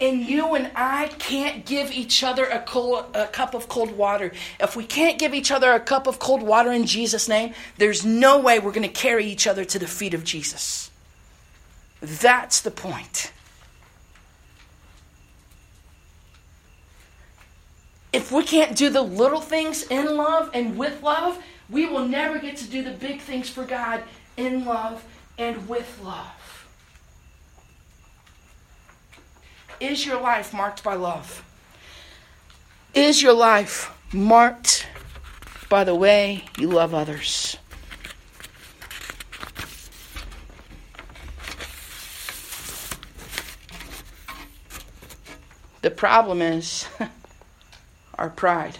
And 0.00 0.22
you 0.22 0.54
and 0.54 0.70
I 0.74 1.06
can't 1.18 1.64
give 1.64 1.92
each 1.92 2.24
other 2.24 2.44
a, 2.44 2.60
cold, 2.60 3.06
a 3.14 3.26
cup 3.26 3.54
of 3.54 3.68
cold 3.68 3.96
water. 3.96 4.32
If 4.58 4.74
we 4.74 4.84
can't 4.84 5.18
give 5.18 5.34
each 5.34 5.50
other 5.50 5.72
a 5.72 5.80
cup 5.80 6.06
of 6.06 6.18
cold 6.18 6.42
water 6.42 6.72
in 6.72 6.84
Jesus' 6.84 7.28
name, 7.28 7.54
there's 7.78 8.04
no 8.04 8.40
way 8.40 8.58
we're 8.58 8.72
going 8.72 8.88
to 8.88 8.92
carry 8.92 9.24
each 9.26 9.46
other 9.46 9.64
to 9.64 9.78
the 9.78 9.86
feet 9.86 10.12
of 10.12 10.24
Jesus. 10.24 10.90
That's 12.00 12.60
the 12.60 12.70
point. 12.70 13.32
If 18.12 18.30
we 18.30 18.44
can't 18.44 18.76
do 18.76 18.90
the 18.90 19.02
little 19.02 19.40
things 19.40 19.84
in 19.84 20.16
love 20.16 20.50
and 20.54 20.76
with 20.76 21.02
love, 21.02 21.42
we 21.70 21.86
will 21.86 22.06
never 22.06 22.38
get 22.38 22.56
to 22.58 22.64
do 22.66 22.82
the 22.82 22.92
big 22.92 23.20
things 23.20 23.48
for 23.48 23.64
God 23.64 24.02
in 24.36 24.64
love 24.64 25.04
and 25.38 25.68
with 25.68 26.00
love. 26.02 26.43
Is 29.84 30.06
your 30.06 30.18
life 30.18 30.54
marked 30.54 30.82
by 30.82 30.94
love? 30.94 31.44
Is 32.94 33.20
your 33.20 33.34
life 33.34 33.94
marked 34.14 34.86
by 35.68 35.84
the 35.84 35.94
way 35.94 36.44
you 36.56 36.68
love 36.68 36.94
others? 36.94 37.58
The 45.82 45.90
problem 45.90 46.40
is 46.40 46.88
our 48.14 48.30
pride. 48.30 48.78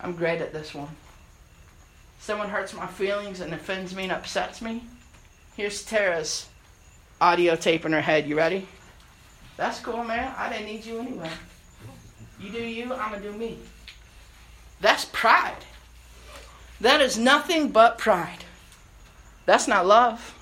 I'm 0.00 0.14
great 0.14 0.40
at 0.40 0.54
this 0.54 0.74
one. 0.74 0.96
Someone 2.18 2.48
hurts 2.48 2.72
my 2.72 2.86
feelings 2.86 3.40
and 3.40 3.52
offends 3.52 3.94
me 3.94 4.04
and 4.04 4.12
upsets 4.12 4.62
me. 4.62 4.84
Here's 5.54 5.84
Tara's 5.84 6.47
audio 7.20 7.56
tape 7.56 7.84
in 7.84 7.92
her 7.92 8.00
head. 8.00 8.28
You 8.28 8.36
ready? 8.36 8.66
That's 9.56 9.80
cool, 9.80 10.04
man. 10.04 10.32
I 10.36 10.48
didn't 10.50 10.66
need 10.66 10.84
you 10.84 10.98
anyway. 10.98 11.30
You 12.40 12.50
do 12.50 12.62
you, 12.62 12.94
I'm 12.94 13.10
going 13.10 13.22
to 13.22 13.32
do 13.32 13.36
me. 13.36 13.58
That's 14.80 15.06
pride. 15.06 15.64
That 16.80 17.00
is 17.00 17.18
nothing 17.18 17.70
but 17.70 17.98
pride. 17.98 18.44
That's 19.46 19.66
not 19.66 19.86
love. 19.86 20.34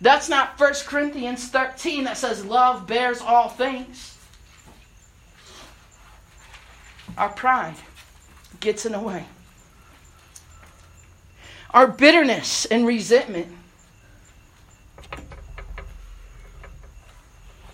That's 0.00 0.28
not 0.28 0.58
1 0.58 0.74
Corinthians 0.86 1.48
13 1.48 2.04
that 2.04 2.16
says 2.16 2.44
love 2.44 2.86
bears 2.86 3.20
all 3.20 3.48
things. 3.48 4.16
Our 7.16 7.28
pride 7.30 7.74
gets 8.60 8.86
in 8.86 8.92
the 8.92 9.00
way. 9.00 9.24
Our 11.70 11.86
bitterness 11.86 12.64
and 12.66 12.86
resentment, 12.86 13.48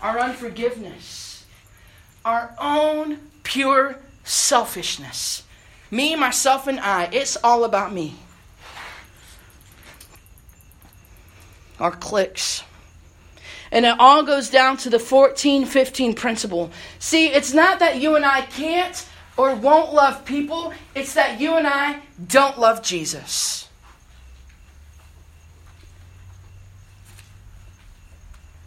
our 0.05 0.21
unforgiveness, 0.21 1.47
our 2.27 2.55
own 2.61 3.19
pure 3.43 3.97
selfishness. 4.23 5.45
Me, 5.91 6.15
myself, 6.15 6.67
and 6.67 6.79
I, 6.79 7.09
it's 7.11 7.39
all 7.43 7.65
about 7.65 7.91
me. 7.91 8.15
Our 11.81 11.93
cliques. 11.93 12.63
And 13.73 13.87
it 13.87 13.97
all 13.99 14.23
goes 14.23 14.51
down 14.51 14.77
to 14.79 14.91
the 14.91 14.99
14 14.99 15.65
15 15.65 16.15
principle. 16.15 16.71
See, 16.99 17.29
it's 17.29 17.55
not 17.55 17.79
that 17.79 17.99
you 18.01 18.15
and 18.15 18.27
I 18.27 18.43
can't 18.43 19.09
or 19.39 19.55
won't 19.55 19.95
love 19.95 20.27
people, 20.27 20.75
it's 20.95 21.15
that 21.15 21.41
you 21.41 21.57
and 21.57 21.67
I 21.67 22.01
don't 22.29 22.59
love 22.59 22.83
Jesus. 22.83 23.69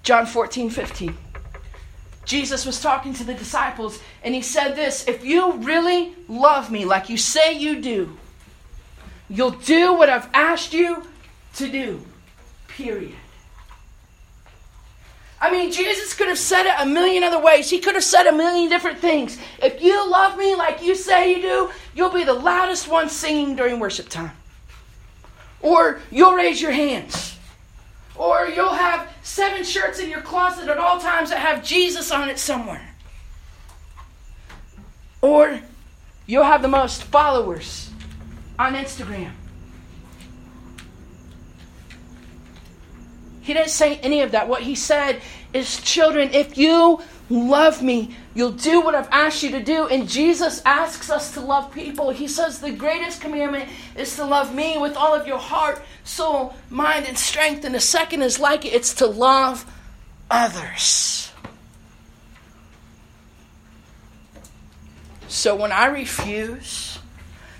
John 0.02 0.26
14 0.26 0.69
15. 0.69 1.17
Jesus 2.27 2.65
was 2.65 2.81
talking 2.81 3.13
to 3.13 3.23
the 3.23 3.33
disciples, 3.33 3.99
and 4.21 4.35
he 4.35 4.41
said 4.41 4.75
this 4.75 5.07
If 5.07 5.23
you 5.23 5.53
really 5.53 6.13
love 6.27 6.69
me 6.69 6.83
like 6.83 7.09
you 7.09 7.17
say 7.17 7.53
you 7.53 7.81
do, 7.81 8.17
you'll 9.29 9.51
do 9.51 9.93
what 9.93 10.09
I've 10.09 10.29
asked 10.33 10.73
you 10.73 11.07
to 11.55 11.71
do. 11.71 12.05
Period. 12.67 13.15
I 15.39 15.51
mean, 15.51 15.71
Jesus 15.71 16.13
could 16.13 16.27
have 16.27 16.37
said 16.37 16.65
it 16.65 16.73
a 16.79 16.85
million 16.85 17.23
other 17.23 17.39
ways. 17.39 17.69
He 17.69 17.79
could 17.79 17.95
have 17.95 18.03
said 18.03 18.27
a 18.27 18.33
million 18.33 18.69
different 18.69 18.99
things. 18.99 19.37
If 19.63 19.81
you 19.81 20.09
love 20.11 20.37
me 20.37 20.53
like 20.55 20.83
you 20.83 20.95
say 20.95 21.33
you 21.33 21.41
do, 21.41 21.71
you'll 21.95 22.11
be 22.11 22.25
the 22.25 22.33
loudest 22.33 22.89
one 22.89 23.07
singing 23.07 23.55
during 23.55 23.79
worship 23.79 24.09
time. 24.09 24.35
Or 25.61 26.01
you'll 26.11 26.33
raise 26.33 26.61
your 26.61 26.71
hands. 26.71 27.37
Or 28.17 28.47
you'll 28.47 28.73
have 28.73 29.08
seven 29.21 29.63
shirts 29.63 29.99
in 29.99 30.10
your 30.10 30.21
closet 30.21 30.69
at 30.69 30.77
all 30.77 30.99
times 30.99 31.30
that 31.30 31.39
have 31.39 31.63
Jesus 31.63 32.12
on 32.12 32.30
it 32.30 32.39
somewhere. 32.39 32.95
Or 35.21 35.60
you'll 36.25 36.43
have 36.43 36.62
the 36.62 36.67
most 36.67 37.03
followers 37.03 37.89
on 38.58 38.73
Instagram. 38.73 39.32
He 43.47 43.53
didn't 43.53 43.69
say 43.69 43.95
any 43.99 44.23
of 44.23 44.31
that. 44.31 44.49
What 44.49 44.63
he 44.63 44.75
said 44.75 45.21
is, 45.53 45.79
Children, 45.79 46.33
if 46.33 46.57
you 46.57 46.99
love 47.29 47.81
me, 47.81 48.13
you'll 48.36 48.51
do 48.51 48.81
what 48.81 48.93
I've 48.93 49.07
asked 49.10 49.41
you 49.41 49.51
to 49.51 49.63
do. 49.63 49.88
And 49.88 50.10
Jesus 50.10 50.62
asks 50.65 51.10
us 51.10 51.33
to 51.36 51.39
love 51.39 51.71
people. 51.71 52.10
He 52.10 52.27
says, 52.27 52.60
The 52.60 52.73
greatest 52.73 53.21
commandment 53.21 53.69
is 53.95 54.17
to 54.17 54.25
love 54.25 54.53
me 54.53 54.77
with 54.77 54.97
all 54.97 55.15
of 55.15 55.25
your 55.25 55.38
heart, 55.38 55.81
soul, 56.03 56.55
mind, 56.69 57.05
and 57.07 57.17
strength. 57.17 57.63
And 57.63 57.73
the 57.73 57.79
second 57.79 58.21
is 58.21 58.38
like 58.38 58.65
it 58.65 58.73
it's 58.73 58.93
to 58.95 59.07
love 59.07 59.65
others. 60.29 61.31
So 65.29 65.55
when 65.55 65.71
I 65.71 65.86
refuse 65.86 66.99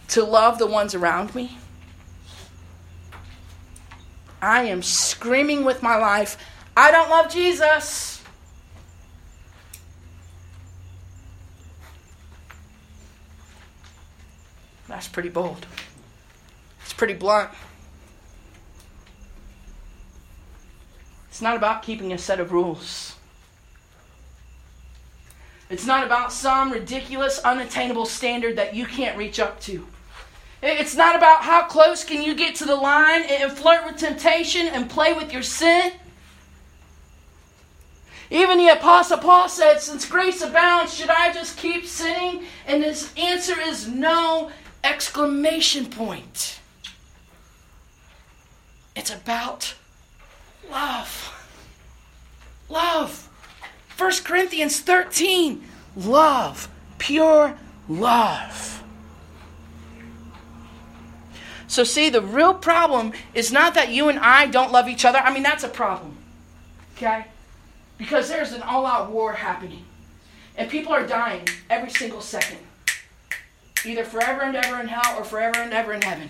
to 0.10 0.26
love 0.26 0.60
the 0.60 0.67
ones 0.67 0.93
around 0.95 1.34
me, 1.34 1.58
I 4.41 4.63
am 4.63 4.84
screaming 4.84 5.63
with 5.65 5.82
my 5.82 5.95
life, 5.97 6.38
I 6.76 6.91
don't 6.91 7.10
love 7.10 7.32
Jesus. 7.32 8.21
That's 14.88 15.08
pretty 15.08 15.30
bold. 15.30 15.65
It's 16.84 16.93
pretty 16.93 17.13
blunt. 17.13 17.50
It's 21.30 21.41
not 21.41 21.56
about 21.56 21.84
keeping 21.84 22.13
a 22.13 22.17
set 22.17 22.39
of 22.39 22.52
rules. 22.52 23.15
It's 25.69 25.86
not 25.86 26.06
about 26.06 26.32
some 26.32 26.71
ridiculous, 26.71 27.39
unattainable 27.39 28.06
standard 28.06 28.56
that 28.56 28.73
you 28.73 28.86
can't 28.86 29.17
reach 29.17 29.39
up 29.39 29.60
to. 29.62 29.86
It's 30.62 30.96
not 30.96 31.15
about 31.15 31.43
how 31.43 31.65
close 31.65 32.04
can 32.04 32.24
you 32.24 32.34
get 32.34 32.56
to 32.56 32.65
the 32.65 32.76
line 32.76 33.24
and 33.24 33.52
flirt 33.52 33.86
with 33.86 33.98
temptation 33.98 34.67
and 34.67 34.89
play 34.89 35.13
with 35.13 35.32
your 35.32 35.43
sin. 35.43 35.91
Even 38.30 38.58
the 38.58 38.70
Apostle 38.70 39.20
Paul 39.20 39.48
said, 39.48 39.80
Since 39.80 40.08
grace 40.08 40.41
abounds, 40.41 40.93
should 40.93 41.10
I 41.10 41.32
just 41.32 41.58
keep 41.58 41.86
sinning? 41.86 42.43
And 42.65 42.84
his 42.84 43.13
answer 43.15 43.60
is 43.60 43.88
no, 43.88 44.52
exclamation 44.84 45.86
point. 45.86 46.60
It's 48.96 49.13
about 49.13 49.76
love. 50.70 51.34
Love. 52.67 53.30
1 53.98 54.12
Corinthians 54.24 54.82
13. 54.82 55.63
Love. 55.96 56.67
Pure 56.98 57.58
love. 57.88 58.77
So, 61.67 61.84
see, 61.84 62.10
the 62.10 62.21
real 62.21 62.53
problem 62.53 63.12
is 63.34 63.51
not 63.51 63.73
that 63.73 63.91
you 63.91 64.10
and 64.10 64.19
I 64.19 64.47
don't 64.47 64.71
love 64.71 64.88
each 64.88 65.03
other. 65.03 65.19
I 65.19 65.34
mean, 65.34 65.43
that's 65.43 65.63
a 65.63 65.69
problem. 65.69 66.17
Okay? 66.95 67.25
Because 67.97 68.30
there's 68.30 68.53
an 68.53 68.62
all 68.62 68.86
out 68.86 69.12
war 69.12 69.34
happening. 69.34 69.84
And 70.56 70.69
people 70.69 70.93
are 70.93 71.06
dying 71.06 71.47
every 71.69 71.89
single 71.89 72.21
second. 72.21 72.60
Either 73.86 74.03
forever 74.03 74.41
and 74.41 74.56
ever 74.56 74.80
in 74.80 74.88
hell 74.88 75.19
or 75.19 75.23
forever 75.23 75.60
and 75.60 75.73
ever 75.73 75.93
in 75.93 76.01
heaven. 76.01 76.30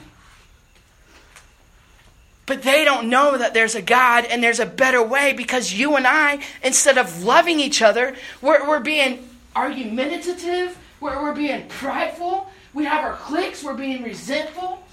But 2.46 2.64
they 2.64 2.86
don't 2.86 3.10
know 3.10 3.38
that 3.38 3.54
there's 3.54 3.76
a 3.76 3.82
God 3.82 4.26
and 4.26 4.42
there's 4.42 4.60
a 4.60 4.66
better 4.66 5.04
way 5.04 5.34
because 5.34 5.74
you 5.74 5.98
and 5.98 6.08
I, 6.08 6.40
instead 6.64 6.98
of 6.98 7.24
loving 7.24 7.60
each 7.60 7.82
other, 7.82 8.16
we're, 8.42 8.68
we're 8.68 8.80
being 8.80 9.28
argumentative, 9.56 10.78
we're, 11.02 11.22
we're 11.22 11.36
being 11.36 11.68
prideful, 11.68 12.50
we 12.74 12.86
have 12.86 13.04
our 13.04 13.16
cliques, 13.16 13.64
we're 13.64 13.74
being 13.74 14.02
resentful. 14.02 14.87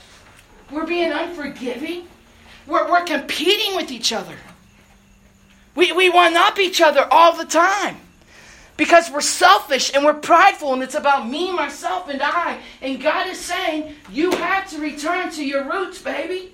We're 0.70 0.86
being 0.86 1.12
unforgiving. 1.12 2.06
We're, 2.66 2.90
we're 2.90 3.04
competing 3.04 3.76
with 3.76 3.90
each 3.90 4.12
other. 4.12 4.36
We, 5.74 5.92
we 5.92 6.08
one 6.08 6.36
up 6.36 6.58
each 6.58 6.80
other 6.80 7.06
all 7.10 7.36
the 7.36 7.44
time 7.44 7.96
because 8.76 9.10
we're 9.10 9.20
selfish 9.20 9.92
and 9.94 10.04
we're 10.04 10.14
prideful 10.14 10.72
and 10.72 10.82
it's 10.82 10.94
about 10.94 11.28
me, 11.28 11.52
myself, 11.52 12.08
and 12.08 12.20
I. 12.22 12.58
And 12.80 13.00
God 13.02 13.28
is 13.28 13.38
saying, 13.38 13.94
you 14.10 14.30
have 14.32 14.68
to 14.70 14.78
return 14.78 15.30
to 15.32 15.44
your 15.44 15.64
roots, 15.64 16.00
baby. 16.00 16.52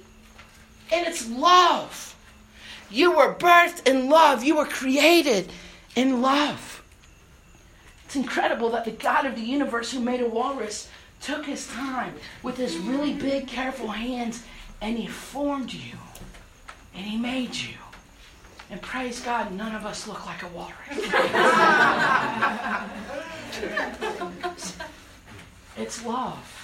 And 0.92 1.06
it's 1.06 1.28
love. 1.30 2.16
You 2.90 3.12
were 3.16 3.34
birthed 3.34 3.86
in 3.86 4.08
love, 4.08 4.42
you 4.42 4.56
were 4.56 4.66
created 4.66 5.52
in 5.94 6.20
love. 6.22 6.82
It's 8.04 8.16
incredible 8.16 8.70
that 8.70 8.84
the 8.84 8.90
God 8.90 9.24
of 9.24 9.36
the 9.36 9.42
universe 9.42 9.92
who 9.92 10.00
made 10.00 10.20
a 10.20 10.28
walrus 10.28 10.88
took 11.20 11.46
his 11.46 11.68
time 11.68 12.14
with 12.42 12.56
his 12.56 12.76
really 12.78 13.12
big, 13.12 13.46
careful 13.46 13.88
hands 13.88 14.42
and 14.80 14.96
he 14.96 15.06
formed 15.06 15.72
you 15.72 15.96
and 16.94 17.04
he 17.04 17.16
made 17.16 17.54
you. 17.54 17.74
And 18.70 18.80
praise 18.80 19.20
God, 19.20 19.52
none 19.52 19.74
of 19.74 19.84
us 19.84 20.06
look 20.06 20.24
like 20.26 20.42
a 20.42 20.48
walrus. 20.48 20.76
it's 25.76 26.06
love. 26.06 26.56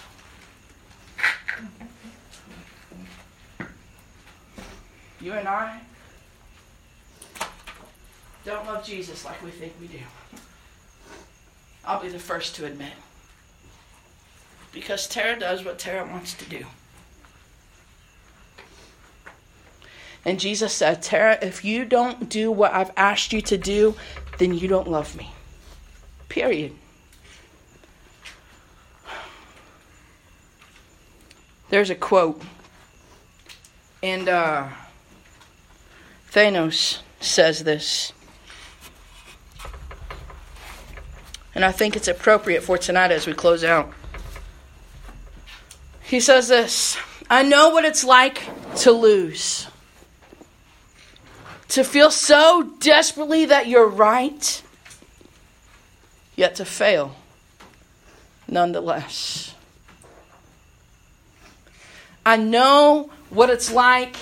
You 5.21 5.33
and 5.33 5.49
I 5.49 5.81
don't 8.45 8.65
love 8.67 8.87
Jesus 8.87 9.25
like 9.25 9.43
we 9.43 9.51
think 9.51 9.73
we 9.81 9.89
do. 9.89 9.99
I'll 11.85 12.01
be 12.01 12.09
the 12.09 12.19
first 12.19 12.55
to 12.57 12.67
admit 12.67 12.93
because 14.77 15.07
Tara 15.07 15.39
does 15.39 15.65
what 15.65 15.79
Tara 15.79 16.05
wants 16.05 16.35
to 16.35 16.45
do. 16.45 16.67
And 20.23 20.39
Jesus 20.39 20.75
said, 20.75 21.01
Tara, 21.03 21.39
if 21.41 21.65
you 21.65 21.87
don't 21.87 22.29
do 22.29 22.53
what 22.53 22.75
I've 22.75 22.91
asked 22.95 23.33
you 23.33 23.41
to 23.41 23.57
do, 23.57 23.95
then 24.37 24.53
you 24.53 24.69
don't 24.69 24.87
love 24.87 25.17
me. 25.17 25.33
Period. 26.29 26.75
There's 31.71 31.89
a 31.89 31.95
quote, 31.95 32.43
and 34.03 34.29
uh, 34.29 34.69
Thanos 36.31 36.99
says 37.21 37.65
this. 37.65 38.13
And 41.55 41.65
I 41.65 41.73
think 41.73 41.97
it's 41.97 42.09
appropriate 42.09 42.63
for 42.63 42.77
tonight 42.77 43.11
as 43.11 43.27
we 43.27 43.33
close 43.33 43.65
out. 43.65 43.91
He 46.07 46.21
says 46.21 46.49
this 46.49 46.97
I 47.29 47.43
know 47.43 47.71
what 47.71 47.85
it's 47.85 48.05
like 48.05 48.43
to 48.77 48.93
lose, 48.93 49.67
to 51.69 51.83
feel 51.83 52.11
so 52.11 52.71
desperately 52.79 53.47
that 53.47 53.67
you're 53.67 53.89
right, 53.89 54.63
yet 56.37 56.55
to 56.57 56.65
fail 56.65 57.17
nonetheless. 58.47 59.55
I 62.25 62.37
know 62.37 63.11
what 63.31 63.51
it's 63.51 63.73
like 63.73 64.17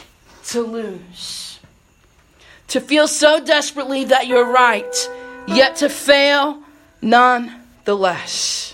to 0.47 0.63
lose, 0.63 1.59
to 2.69 2.81
feel 2.81 3.09
so 3.09 3.45
desperately 3.45 4.05
that 4.07 4.27
you're 4.27 4.51
right, 4.51 5.11
yet 5.47 5.77
to 5.77 5.91
fail 5.91 6.63
nonetheless. 7.03 8.74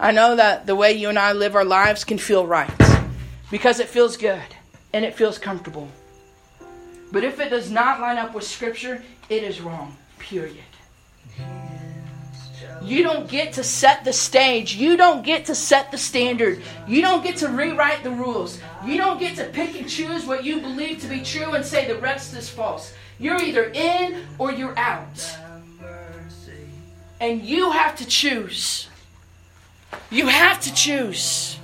I 0.00 0.12
know 0.12 0.36
that 0.36 0.66
the 0.66 0.76
way 0.76 0.92
you 0.92 1.08
and 1.08 1.18
I 1.18 1.32
live 1.32 1.56
our 1.56 1.64
lives 1.64 2.04
can 2.04 2.18
feel 2.18 2.46
right 2.46 2.70
because 3.50 3.80
it 3.80 3.88
feels 3.88 4.16
good. 4.16 4.42
and 4.92 5.04
it 5.04 5.14
feels 5.14 5.38
comfortable. 5.38 5.88
But 7.12 7.24
if 7.24 7.40
it 7.40 7.50
does 7.50 7.70
not 7.70 8.00
line 8.00 8.16
up 8.18 8.34
with 8.34 8.44
Scripture, 8.44 9.02
it 9.28 9.42
is 9.42 9.60
wrong. 9.60 9.96
Period. 10.18 10.64
You 12.82 13.02
don't 13.02 13.28
get 13.28 13.54
to 13.54 13.64
set 13.64 14.04
the 14.04 14.12
stage. 14.12 14.74
You 14.74 14.96
don't 14.96 15.24
get 15.24 15.46
to 15.46 15.54
set 15.54 15.90
the 15.90 15.98
standard. 15.98 16.62
You 16.86 17.02
don't 17.02 17.24
get 17.24 17.36
to 17.38 17.48
rewrite 17.48 18.02
the 18.02 18.10
rules. 18.10 18.60
You 18.84 18.96
don't 18.96 19.18
get 19.18 19.36
to 19.36 19.44
pick 19.46 19.78
and 19.78 19.88
choose 19.88 20.24
what 20.24 20.44
you 20.44 20.60
believe 20.60 21.00
to 21.00 21.08
be 21.08 21.20
true 21.22 21.52
and 21.52 21.64
say 21.64 21.86
the 21.88 21.96
rest 21.98 22.34
is 22.34 22.48
false. 22.48 22.92
You're 23.18 23.42
either 23.42 23.64
in 23.74 24.24
or 24.38 24.52
you're 24.52 24.78
out. 24.78 25.36
And 27.20 27.42
you 27.42 27.72
have 27.72 27.96
to 27.96 28.06
choose. 28.06 28.88
You 30.10 30.26
have 30.26 30.60
to 30.62 30.74
choose. 30.74 31.58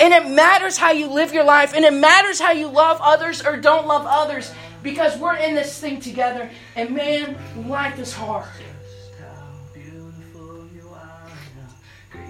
And 0.00 0.12
it 0.12 0.28
matters 0.28 0.76
how 0.76 0.90
you 0.90 1.08
live 1.08 1.32
your 1.32 1.44
life, 1.44 1.74
and 1.74 1.84
it 1.84 1.92
matters 1.92 2.40
how 2.40 2.50
you 2.50 2.68
love 2.68 2.98
others 3.00 3.44
or 3.44 3.56
don't 3.56 3.86
love 3.86 4.04
others 4.04 4.52
because 4.82 5.16
we're 5.18 5.36
in 5.36 5.54
this 5.54 5.78
thing 5.78 6.00
together. 6.00 6.50
And 6.74 6.90
man, 6.90 7.36
life 7.68 7.98
is 7.98 8.12
hard. 8.12 8.48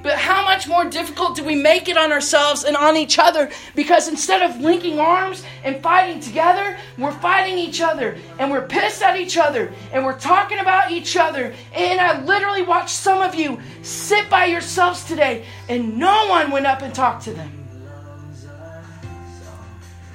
But 0.02 0.18
how 0.18 0.44
much 0.44 0.66
more 0.66 0.84
difficult 0.84 1.36
do 1.36 1.44
we 1.44 1.54
make 1.54 1.88
it 1.88 1.96
on 1.96 2.10
ourselves 2.10 2.64
and 2.64 2.76
on 2.76 2.96
each 2.96 3.18
other? 3.18 3.50
Because 3.74 4.08
instead 4.08 4.42
of 4.42 4.60
linking 4.60 4.98
arms 4.98 5.44
and 5.62 5.80
fighting 5.80 6.20
together, 6.20 6.76
we're 6.98 7.12
fighting 7.12 7.56
each 7.56 7.80
other 7.80 8.18
and 8.38 8.50
we're 8.50 8.66
pissed 8.66 9.02
at 9.02 9.16
each 9.16 9.36
other 9.38 9.72
and 9.92 10.04
we're 10.04 10.18
talking 10.18 10.58
about 10.58 10.90
each 10.90 11.16
other. 11.16 11.54
And 11.72 12.00
I 12.00 12.20
literally 12.22 12.62
watched 12.62 12.96
some 12.96 13.22
of 13.22 13.34
you 13.34 13.60
sit 13.82 14.28
by 14.28 14.46
yourselves 14.46 15.04
today 15.04 15.44
and 15.68 15.96
no 15.98 16.26
one 16.28 16.50
went 16.50 16.66
up 16.66 16.82
and 16.82 16.92
talked 16.92 17.24
to 17.24 17.32
them. 17.32 17.58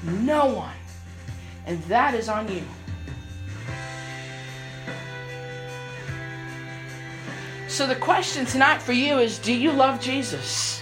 No 0.04 0.46
one. 0.48 0.74
And 1.66 1.82
that 1.84 2.14
is 2.14 2.30
on 2.30 2.52
you. 2.54 2.64
So 7.78 7.86
the 7.86 7.96
question 7.96 8.44
tonight 8.48 8.82
for 8.82 8.92
you 8.92 9.20
is 9.20 9.38
do 9.38 9.54
you 9.54 9.72
love 9.72 10.02
Jesus? 10.02 10.82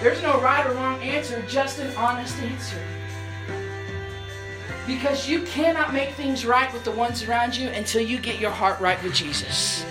There's 0.00 0.22
no 0.22 0.40
right 0.40 0.64
or 0.64 0.74
wrong 0.74 1.02
answer, 1.02 1.42
just 1.48 1.80
an 1.80 1.92
honest 1.96 2.38
answer. 2.42 2.80
Because 4.86 5.28
you 5.28 5.42
cannot 5.42 5.92
make 5.92 6.10
things 6.10 6.46
right 6.46 6.72
with 6.72 6.84
the 6.84 6.92
ones 6.92 7.24
around 7.24 7.56
you 7.56 7.66
until 7.70 8.00
you 8.00 8.16
get 8.16 8.38
your 8.38 8.52
heart 8.52 8.78
right 8.78 9.02
with 9.02 9.12
Jesus. 9.12 9.84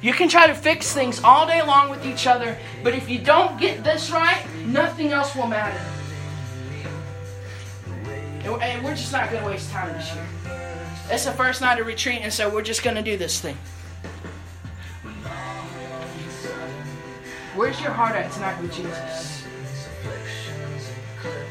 You 0.00 0.12
can 0.12 0.28
try 0.28 0.46
to 0.46 0.54
fix 0.54 0.92
things 0.92 1.20
all 1.24 1.44
day 1.44 1.60
long 1.60 1.90
with 1.90 2.06
each 2.06 2.28
other, 2.28 2.56
but 2.84 2.94
if 2.94 3.08
you 3.08 3.18
don't 3.18 3.58
get 3.58 3.82
this 3.82 4.12
right, 4.12 4.46
nothing 4.66 5.10
else 5.10 5.34
will 5.34 5.48
matter. 5.48 5.84
And 8.44 8.84
we're 8.84 8.94
just 8.94 9.10
not 9.10 9.32
going 9.32 9.42
to 9.42 9.50
waste 9.50 9.72
time 9.72 9.92
this 9.94 10.14
year. 10.14 10.24
It's 11.10 11.26
the 11.26 11.32
first 11.32 11.60
night 11.60 11.78
of 11.78 11.86
retreat, 11.86 12.20
and 12.22 12.32
so 12.32 12.48
we're 12.48 12.62
just 12.62 12.82
going 12.82 12.96
to 12.96 13.02
do 13.02 13.16
this 13.16 13.40
thing. 13.40 13.56
Where's 17.54 17.80
your 17.80 17.92
heart 17.92 18.16
at 18.16 18.32
tonight 18.32 18.60
with 18.60 18.74
Jesus? 18.74 19.44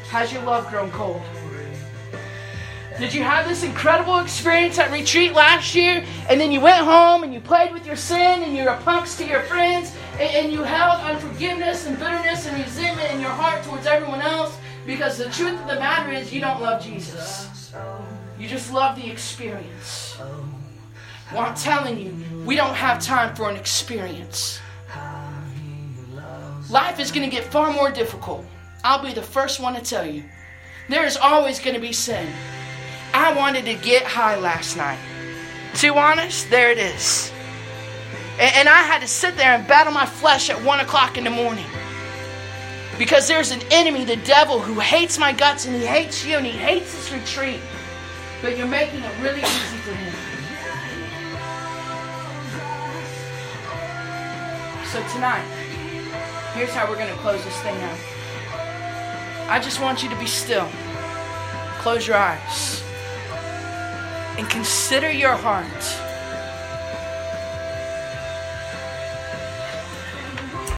Has 0.09 0.33
your 0.33 0.41
love 0.43 0.69
grown 0.69 0.91
cold? 0.91 1.21
Did 2.99 3.13
you 3.13 3.23
have 3.23 3.47
this 3.47 3.63
incredible 3.63 4.19
experience 4.19 4.77
at 4.79 4.91
retreat 4.91 5.33
last 5.33 5.73
year, 5.73 6.03
and 6.29 6.39
then 6.39 6.51
you 6.51 6.59
went 6.59 6.83
home 6.83 7.23
and 7.23 7.33
you 7.33 7.39
played 7.39 7.73
with 7.73 7.85
your 7.85 7.95
sin 7.95 8.43
and 8.43 8.55
you 8.55 8.65
were 8.65 8.77
punks 8.83 9.17
to 9.17 9.25
your 9.25 9.41
friends, 9.41 9.95
and, 10.13 10.21
and 10.21 10.51
you 10.51 10.61
held 10.63 11.01
unforgiveness 11.01 11.87
and 11.87 11.97
bitterness 11.97 12.47
and 12.47 12.61
resentment 12.61 13.11
in 13.11 13.19
your 13.19 13.31
heart 13.31 13.63
towards 13.63 13.85
everyone 13.85 14.21
else 14.21 14.57
because 14.85 15.17
the 15.17 15.29
truth 15.29 15.59
of 15.59 15.67
the 15.67 15.75
matter 15.75 16.11
is 16.11 16.33
you 16.33 16.41
don't 16.41 16.61
love 16.61 16.83
Jesus. 16.83 17.73
You 18.43 18.49
just 18.49 18.73
love 18.73 18.97
the 18.97 19.09
experience. 19.09 20.17
Well, 21.31 21.43
I'm 21.43 21.55
telling 21.55 21.97
you, 21.97 22.43
we 22.45 22.57
don't 22.57 22.73
have 22.73 23.01
time 23.01 23.33
for 23.37 23.49
an 23.49 23.55
experience. 23.55 24.59
Life 26.69 26.99
is 26.99 27.09
going 27.09 27.23
to 27.23 27.33
get 27.33 27.45
far 27.45 27.71
more 27.71 27.89
difficult. 27.89 28.45
I'll 28.83 29.01
be 29.01 29.13
the 29.13 29.21
first 29.21 29.61
one 29.61 29.75
to 29.75 29.81
tell 29.81 30.05
you. 30.05 30.25
There 30.89 31.05
is 31.05 31.15
always 31.15 31.61
going 31.61 31.75
to 31.75 31.79
be 31.79 31.93
sin. 31.93 32.27
I 33.13 33.33
wanted 33.33 33.63
to 33.63 33.75
get 33.75 34.03
high 34.03 34.35
last 34.37 34.75
night. 34.75 34.99
Too 35.75 35.95
honest, 35.95 36.49
there 36.49 36.69
it 36.69 36.79
is. 36.79 37.31
And, 38.41 38.67
I 38.67 38.81
had 38.81 38.99
to 38.99 39.07
sit 39.07 39.37
there 39.37 39.53
and 39.53 39.65
battle 39.69 39.93
my 39.93 40.05
flesh 40.05 40.49
at 40.49 40.61
one 40.65 40.81
o'clock 40.81 41.17
in 41.17 41.23
the 41.23 41.29
morning. 41.29 41.65
Because 42.97 43.25
there's 43.29 43.51
an 43.51 43.61
enemy, 43.71 44.03
the 44.03 44.17
devil, 44.17 44.59
who 44.59 44.81
hates 44.81 45.17
my 45.17 45.31
guts 45.31 45.65
and 45.65 45.73
he 45.73 45.85
hates 45.85 46.25
you 46.25 46.35
and 46.35 46.45
he 46.45 46.51
hates 46.51 46.93
this 46.93 47.09
retreat 47.13 47.61
but 48.43 48.57
you're 48.57 48.67
making 48.67 49.01
it 49.01 49.11
really 49.21 49.39
easy 49.39 49.77
for 49.77 49.93
him. 49.95 50.13
So 54.85 55.01
tonight, 55.15 55.45
here's 56.53 56.71
how 56.71 56.89
we're 56.89 56.97
going 56.97 57.07
to 57.07 57.19
close 57.21 57.41
this 57.45 57.57
thing 57.61 57.75
out. 57.77 57.97
I 59.49 59.61
just 59.63 59.79
want 59.79 60.03
you 60.03 60.09
to 60.09 60.19
be 60.19 60.27
still. 60.27 60.67
Close 61.79 62.05
your 62.05 62.17
eyes. 62.17 62.83
And 64.37 64.49
consider 64.49 65.09
your 65.09 65.37
heart. 65.37 66.02